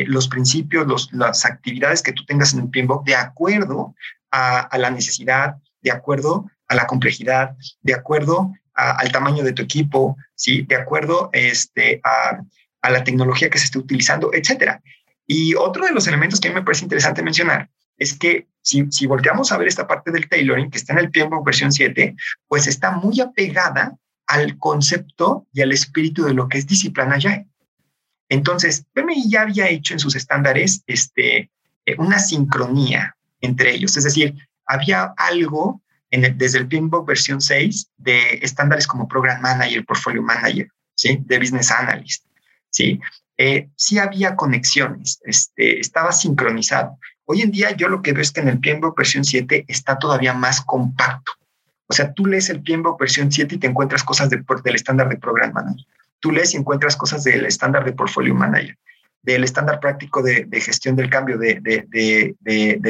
los 0.07 0.28
principios, 0.28 0.87
los, 0.87 1.12
las 1.12 1.45
actividades 1.45 2.02
que 2.02 2.12
tú 2.12 2.25
tengas 2.25 2.52
en 2.54 2.61
el 2.61 2.71
PMBOK 2.71 3.07
de 3.07 3.14
acuerdo 3.14 3.95
a, 4.33 4.61
a, 4.61 4.78
la 4.78 4.90
necesidad, 4.90 5.57
de 5.81 5.92
acuerdo 5.92 6.50
a 6.66 6.75
la 6.75 6.87
complejidad, 6.87 7.57
de 7.83 7.95
acuerdo 7.95 8.52
al 8.91 9.12
tamaño 9.12 9.45
de 9.45 9.53
tu 9.53 9.62
equipo, 9.62 10.17
¿sí? 10.35 10.62
de 10.62 10.77
acuerdo 10.77 11.31
este, 11.33 12.01
a, 12.05 12.43
a 12.83 12.91
la 12.91 13.05
tecnología 13.05 13.49
que 13.49 13.59
se 13.59 13.67
esté 13.67 13.79
utilizando, 13.79 14.31
etcétera. 14.33 14.83
Y 15.27 15.55
otro 15.55 15.87
de 15.87 15.93
los 15.93 16.07
elementos 16.07 16.41
que 16.41 16.49
a 16.49 16.51
mí 16.51 16.55
me 16.57 16.65
parece 16.65 16.85
interesante 16.85 17.23
mencionar 17.23 17.71
es 17.97 18.19
que 18.19 18.49
si, 18.61 18.87
si 18.91 19.07
volteamos 19.07 19.53
a 19.53 19.59
ver 19.59 19.69
esta 19.69 19.87
parte 19.87 20.11
del 20.11 20.29
tailoring 20.29 20.71
que 20.71 20.79
está 20.79 20.93
en 20.93 20.99
el 20.99 21.11
PMBOK 21.11 21.47
versión 21.47 21.73
7, 21.73 22.17
pues 22.49 22.67
está 22.67 22.93
muy 22.93 23.21
apegada 23.21 23.97
al 24.27 24.59
concepto 24.59 25.47
y 25.53 25.62
al 25.62 25.73
espíritu 25.73 26.25
de 26.25 26.35
lo 26.35 26.49
que 26.49 26.59
es 26.59 26.67
disciplina 26.67 27.16
Agile. 27.16 27.47
Entonces, 28.29 28.87
PMI 28.92 29.29
ya 29.29 29.42
había 29.42 29.68
hecho 29.68 29.92
en 29.92 29.99
sus 29.99 30.16
estándares 30.16 30.83
este, 30.87 31.51
eh, 31.87 31.97
una 31.99 32.18
sincronía 32.18 33.16
entre 33.40 33.75
ellos, 33.75 33.97
es 33.97 34.05
decir, 34.05 34.35
había 34.66 35.12
algo 35.16 35.83
desde 36.12 36.59
el 36.59 36.68
PMBOK 36.68 37.09
versión 37.09 37.40
6 37.40 37.90
de 37.96 38.38
estándares 38.42 38.87
como 38.87 39.09
Program 39.09 39.40
Manager, 39.40 39.85
Portfolio 39.85 40.22
Manager, 40.22 40.68
¿sí? 40.94 41.18
de 41.25 41.38
Business 41.38 41.70
Analyst. 41.70 42.27
¿sí? 42.70 43.01
Eh, 43.38 43.70
sí 43.77 43.98
había 43.98 44.37
conexiones, 44.37 45.20
este, 45.25 45.81
estaba 45.81 46.12
sincronizado. 46.12 46.98
Hoy 47.25 47.40
en 47.40 47.51
día 47.51 47.70
yo 47.70 47.88
lo 47.88 48.03
que 48.03 48.12
veo 48.12 48.22
es 48.22 48.31
que 48.31 48.40
en 48.40 48.48
el 48.48 48.61
PMBOK 48.61 48.96
versión 48.96 49.25
7 49.25 49.64
está 49.68 49.98
todavía 49.98 50.35
más 50.35 50.61
compacto. 50.61 51.33
O 51.87 51.94
sea, 51.94 52.12
tú 52.12 52.27
lees 52.27 52.51
el 52.51 52.62
PMBOK 52.62 53.01
versión 53.01 53.33
7 53.33 53.55
y 53.55 53.59
te 53.59 53.66
encuentras 53.66 54.05
cosas 54.05 54.29
del 54.29 54.44
estándar 54.75 55.09
de 55.09 55.16
Program 55.16 55.53
Manager. 55.53 55.87
Tú 56.20 56.31
lees 56.31 56.55
y 56.55 56.59
encuentras 56.59 56.96
cosas 56.96 57.25
del 57.25 57.46
estándar 57.46 57.85
de 57.85 57.92
Portfolio 57.92 58.35
Manager 58.35 58.77
del 59.23 59.45
estándar 59.45 59.81
práctico 59.81 60.23
de, 60.23 60.49
gestión 60.61 60.97
del 60.97 61.11
cambio 61.11 61.39
de, 61.39 62.35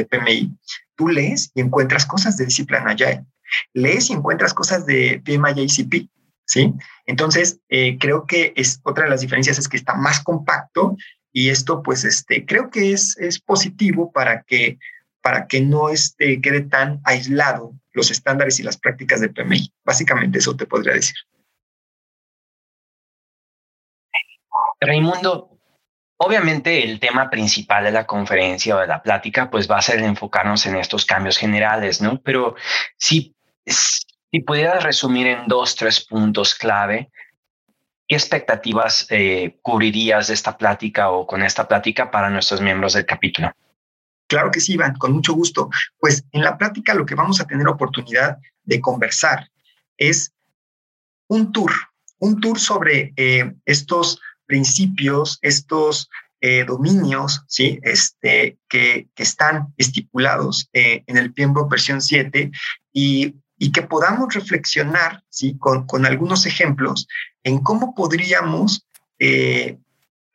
PMI 0.09 0.57
tú 0.95 1.07
lees 1.07 1.51
y 1.53 1.61
encuentras 1.61 2.05
cosas 2.05 2.37
de 2.37 2.45
disciplina 2.45 2.91
Agile, 2.91 3.25
lees 3.73 4.09
y 4.09 4.13
encuentras 4.13 4.53
cosas 4.53 4.85
de 4.85 5.21
PMI 5.23 5.63
ICP, 5.63 6.09
¿sí? 6.45 6.73
Entonces, 7.05 7.59
eh, 7.69 7.97
creo 7.99 8.25
que 8.25 8.53
es 8.55 8.79
otra 8.83 9.05
de 9.05 9.09
las 9.09 9.21
diferencias 9.21 9.57
es 9.57 9.67
que 9.67 9.77
está 9.77 9.95
más 9.95 10.21
compacto 10.23 10.95
y 11.31 11.49
esto, 11.49 11.81
pues, 11.81 12.03
este, 12.05 12.45
creo 12.45 12.69
que 12.69 12.93
es, 12.93 13.17
es 13.17 13.39
positivo 13.39 14.11
para 14.11 14.43
que, 14.43 14.77
para 15.21 15.47
que 15.47 15.61
no 15.61 15.89
este, 15.89 16.41
quede 16.41 16.61
tan 16.61 17.01
aislado 17.05 17.73
los 17.91 18.11
estándares 18.11 18.59
y 18.59 18.63
las 18.63 18.77
prácticas 18.77 19.19
de 19.21 19.29
PMI. 19.29 19.73
Básicamente 19.83 20.39
eso 20.39 20.55
te 20.55 20.65
podría 20.65 20.93
decir. 20.93 21.15
Raimundo, 24.79 25.52
Obviamente 26.17 26.83
el 26.83 26.99
tema 26.99 27.29
principal 27.29 27.83
de 27.83 27.91
la 27.91 28.05
conferencia 28.05 28.75
o 28.75 28.79
de 28.79 28.87
la 28.87 29.01
plática 29.01 29.49
pues 29.49 29.69
va 29.69 29.77
a 29.77 29.81
ser 29.81 29.99
enfocarnos 29.99 30.65
en 30.65 30.75
estos 30.75 31.05
cambios 31.05 31.37
generales, 31.37 32.01
¿no? 32.01 32.21
Pero 32.21 32.55
si, 32.97 33.35
si 33.65 34.39
pudieras 34.41 34.83
resumir 34.83 35.27
en 35.27 35.47
dos, 35.47 35.75
tres 35.75 36.05
puntos 36.05 36.55
clave, 36.55 37.09
¿qué 38.07 38.15
expectativas 38.15 39.07
eh, 39.09 39.57
cubrirías 39.61 40.27
de 40.27 40.35
esta 40.35 40.57
plática 40.57 41.09
o 41.09 41.25
con 41.25 41.41
esta 41.41 41.67
plática 41.67 42.11
para 42.11 42.29
nuestros 42.29 42.61
miembros 42.61 42.93
del 42.93 43.05
capítulo? 43.05 43.51
Claro 44.27 44.51
que 44.51 44.61
sí, 44.61 44.73
Iván, 44.73 44.95
con 44.95 45.11
mucho 45.11 45.33
gusto. 45.33 45.69
Pues 45.99 46.23
en 46.31 46.43
la 46.43 46.57
plática 46.57 46.93
lo 46.93 47.05
que 47.05 47.15
vamos 47.15 47.41
a 47.41 47.45
tener 47.45 47.67
oportunidad 47.67 48.37
de 48.63 48.79
conversar 48.79 49.49
es 49.97 50.33
un 51.27 51.51
tour, 51.51 51.71
un 52.19 52.39
tour 52.39 52.59
sobre 52.59 53.13
eh, 53.15 53.53
estos 53.65 54.19
principios, 54.53 55.39
estos 55.41 56.11
eh, 56.39 56.63
dominios, 56.63 57.43
¿sí? 57.47 57.79
Este, 57.81 58.59
que, 58.69 59.07
que 59.15 59.23
están 59.23 59.73
estipulados 59.77 60.69
eh, 60.73 61.03
en 61.07 61.17
el 61.17 61.33
PMBOK 61.33 61.71
versión 61.71 62.03
7 62.03 62.51
y, 62.91 63.33
y, 63.57 63.71
que 63.71 63.81
podamos 63.81 64.31
reflexionar, 64.35 65.23
¿sí? 65.27 65.57
Con, 65.57 65.87
con, 65.87 66.05
algunos 66.05 66.45
ejemplos 66.45 67.07
en 67.41 67.63
cómo 67.63 67.95
podríamos 67.95 68.85
eh, 69.17 69.79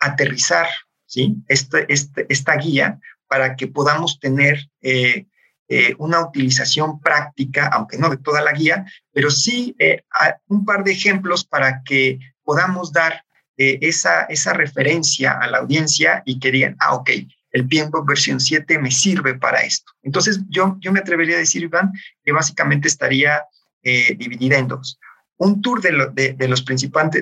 aterrizar, 0.01 0.67
¿sí? 1.07 1.37
Este, 1.47 1.87
este, 1.89 2.27
esta 2.29 2.57
guía 2.57 2.99
para 3.29 3.55
que 3.55 3.69
podamos 3.69 4.19
tener 4.19 4.69
una 5.99 6.21
utilización 6.23 6.99
práctica, 6.99 7.69
aunque 7.69 7.99
no 7.99 8.09
de 8.09 8.17
toda 8.17 8.41
la 8.41 8.53
guía, 8.53 8.87
pero 9.13 9.31
sí 9.31 9.77
un 10.47 10.65
par 10.65 10.83
de 10.83 10.93
ejemplos 10.93 11.45
para 11.45 11.83
que 11.85 12.19
podamos 12.43 12.91
dar 12.91 13.23
eh, 13.61 13.81
esa, 13.83 14.23
esa 14.27 14.53
referencia 14.53 15.33
a 15.33 15.49
la 15.49 15.59
audiencia 15.59 16.23
y 16.25 16.39
que 16.39 16.53
digan, 16.53 16.77
ah, 16.79 16.95
ok, 16.95 17.11
el 17.51 17.67
PMBOK 17.67 18.07
versión 18.07 18.39
7 18.39 18.79
me 18.79 18.93
sirve 18.93 19.35
para 19.35 19.63
esto. 19.63 19.91
Entonces, 20.05 20.41
yo, 20.49 20.77
yo 20.79 20.93
me 20.93 21.01
atrevería 21.01 21.35
a 21.35 21.41
decir, 21.41 21.65
Iván, 21.65 21.91
que 22.25 22.31
básicamente 22.31 22.87
estaría 22.87 23.43
eh, 23.83 24.15
dividida 24.17 24.59
en 24.59 24.69
dos. 24.69 25.01
Un 25.39 25.61
tour 25.61 25.81
de, 25.81 25.91
de, 25.91 26.35
de, 26.35 26.37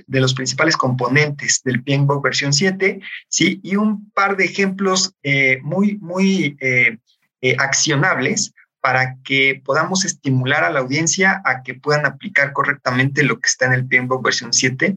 de 0.06 0.20
los 0.20 0.34
principales 0.34 0.76
componentes 0.76 1.62
del 1.64 1.82
PMBOK 1.82 2.24
versión 2.24 2.52
7, 2.52 3.00
¿sí? 3.30 3.58
Y 3.62 3.76
un 3.76 4.10
par 4.10 4.36
de 4.36 4.44
ejemplos 4.44 5.14
eh, 5.22 5.58
muy, 5.62 5.96
muy 5.98 6.58
accionables 7.58 8.52
para 8.80 9.16
que 9.22 9.62
podamos 9.64 10.04
estimular 10.04 10.64
a 10.64 10.70
la 10.70 10.80
audiencia 10.80 11.40
a 11.44 11.62
que 11.62 11.74
puedan 11.74 12.04
aplicar 12.04 12.52
correctamente 12.52 13.22
lo 13.22 13.40
que 13.40 13.48
está 13.48 13.66
en 13.66 13.72
el 13.72 13.86
PMBOK 13.86 14.22
versión 14.22 14.52
7 14.52 14.96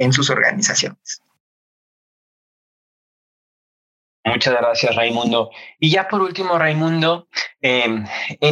en 0.00 0.12
sus 0.12 0.30
organizaciones. 0.30 1.22
Muchas 4.22 4.54
gracias, 4.54 4.94
Raimundo. 4.94 5.50
Y 5.78 5.90
ya 5.90 6.06
por 6.06 6.20
último, 6.20 6.58
Raimundo, 6.58 7.28
em, 7.60 8.06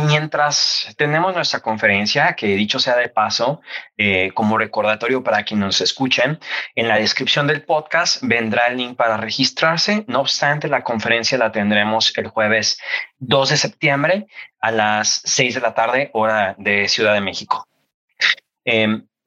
mientras 0.07 0.95
tenemos 0.97 1.35
nuestra 1.35 1.61
conferencia, 1.61 2.35
que 2.35 2.47
dicho 2.49 2.79
sea 2.79 2.97
de 2.97 3.09
paso, 3.09 3.61
eh, 3.97 4.31
como 4.35 4.59
recordatorio 4.59 5.23
para 5.23 5.45
quienes 5.45 5.67
nos 5.67 5.81
escuchen, 5.81 6.41
en 6.75 6.89
la 6.89 6.97
descripción 6.97 7.47
del 7.47 7.63
podcast 7.65 8.23
vendrá 8.23 8.69
el 8.69 8.79
link 8.79 8.97
para 8.97 9.19
registrarse. 9.19 10.05
No 10.09 10.21
obstante, 10.21 10.69
la 10.69 10.83
conferencia 10.83 11.39
la 11.39 11.53
tendremos 11.53 12.17
el 12.17 12.29
jueves 12.29 12.81
2 13.19 13.51
de 13.51 13.57
septiembre 13.57 14.27
a 14.61 14.71
las 14.73 15.21
6 15.25 15.55
de 15.55 15.61
la 15.61 15.75
tarde, 15.75 16.11
hora 16.15 16.55
de 16.59 16.89
Ciudad 16.89 17.15
de 17.15 17.21
México. 17.21 17.69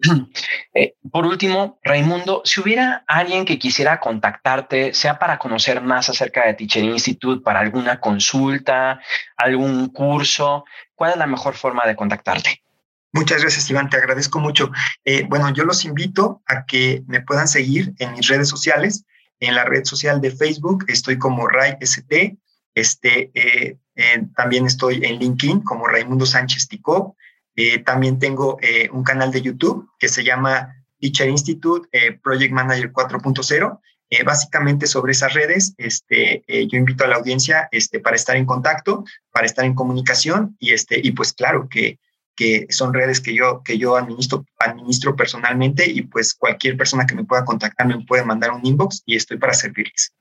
Eh, 0.73 0.95
por 1.11 1.25
último, 1.25 1.79
Raimundo, 1.83 2.41
si 2.45 2.61
hubiera 2.61 3.03
alguien 3.05 3.43
que 3.43 3.59
quisiera 3.59 3.99
contactarte, 3.99 4.93
sea 4.93 5.19
para 5.19 5.37
conocer 5.37 5.81
más 5.81 6.07
acerca 6.07 6.45
de 6.45 6.53
Teacher 6.53 6.83
Institute, 6.83 7.43
para 7.43 7.59
alguna 7.59 7.99
consulta, 7.99 9.01
algún 9.35 9.89
curso, 9.89 10.63
¿cuál 10.95 11.11
es 11.11 11.17
la 11.17 11.27
mejor 11.27 11.55
forma 11.55 11.85
de 11.85 11.97
contactarte? 11.97 12.63
Muchas 13.11 13.41
gracias, 13.41 13.69
Iván. 13.69 13.89
Te 13.89 13.97
agradezco 13.97 14.39
mucho. 14.39 14.71
Eh, 15.03 15.25
bueno, 15.27 15.53
yo 15.53 15.65
los 15.65 15.83
invito 15.83 16.41
a 16.47 16.65
que 16.65 17.03
me 17.07 17.19
puedan 17.19 17.49
seguir 17.49 17.93
en 17.99 18.13
mis 18.13 18.27
redes 18.27 18.47
sociales. 18.47 19.03
En 19.41 19.55
la 19.55 19.65
red 19.65 19.83
social 19.83 20.21
de 20.21 20.31
Facebook 20.31 20.85
estoy 20.87 21.17
como 21.17 21.49
RayST. 21.49 22.37
Este, 22.73 23.31
eh, 23.33 23.77
también 24.37 24.65
estoy 24.65 25.03
en 25.03 25.19
LinkedIn 25.19 25.61
como 25.61 25.87
Raimundo 25.87 26.25
Sánchez 26.25 26.69
Ticó. 26.69 27.17
Eh, 27.63 27.77
también 27.77 28.17
tengo 28.17 28.57
eh, 28.59 28.89
un 28.91 29.03
canal 29.03 29.31
de 29.31 29.43
YouTube 29.43 29.87
que 29.99 30.09
se 30.09 30.23
llama 30.23 30.83
Teacher 30.99 31.29
Institute 31.29 31.87
eh, 31.91 32.17
Project 32.23 32.51
Manager 32.51 32.91
4.0. 32.91 33.79
básicamente 34.25 34.87
sobre 34.87 35.11
esas 35.11 35.35
redes, 35.35 35.75
este, 35.77 36.43
yo 36.47 36.77
invito 36.77 37.03
a 37.03 37.07
la 37.07 37.17
audiencia 37.17 37.69
este, 37.71 37.99
para 37.99 38.15
estar 38.15 38.35
en 38.35 38.47
contacto, 38.47 39.05
para 39.31 39.45
estar 39.45 39.63
en 39.63 39.75
comunicación 39.75 40.57
y, 40.59 40.71
este, 40.71 40.99
y 41.01 41.11
pues 41.11 41.33
claro 41.33 41.69
que, 41.69 41.99
que 42.35 42.65
son 42.71 42.93
redes 42.95 43.21
que 43.21 43.35
yo, 43.35 43.61
que 43.63 43.77
yo 43.77 43.95
administro, 43.95 44.43
administro 44.57 45.15
personalmente 45.15 45.87
y 45.87 46.01
pues 46.01 46.33
cualquier 46.33 46.75
persona 46.75 47.05
que 47.05 47.15
me 47.15 47.25
pueda 47.25 47.45
contactar 47.45 47.85
me 47.85 48.03
puede 48.05 48.25
mandar 48.25 48.51
un 48.51 48.65
inbox 48.65 49.03
y 49.05 49.15
estoy 49.15 49.37
para 49.37 49.53
servirles. 49.53 50.11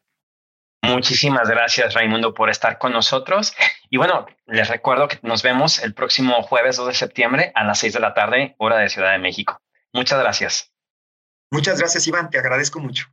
Muchísimas 0.95 1.49
gracias, 1.49 1.95
Raimundo, 1.95 2.35
por 2.35 2.51
estar 2.51 2.79
con 2.79 2.93
nosotros. 2.93 3.55
Y 3.89 3.97
bueno, 3.97 4.27
les 4.47 4.69
recuerdo 4.69 5.09
que 5.09 5.19
nos 5.23 5.43
vemos 5.43 5.83
el 5.83 5.95
próximo 5.95 6.43
jueves 6.43 6.77
2 6.77 6.89
de 6.89 6.95
septiembre 6.95 7.53
a 7.55 7.65
las 7.65 7.79
6 7.79 7.95
de 7.95 8.01
la 8.01 8.15
tarde, 8.15 8.55
hora 8.59 8.79
de 8.79 8.89
Ciudad 8.89 9.13
de 9.13 9.19
México. 9.19 9.61
Muchas 9.93 10.19
gracias. 10.19 10.73
Muchas 11.51 11.79
gracias, 11.79 12.07
Iván. 12.07 12.31
Te 12.31 12.39
agradezco 12.39 12.81
mucho. 12.81 13.07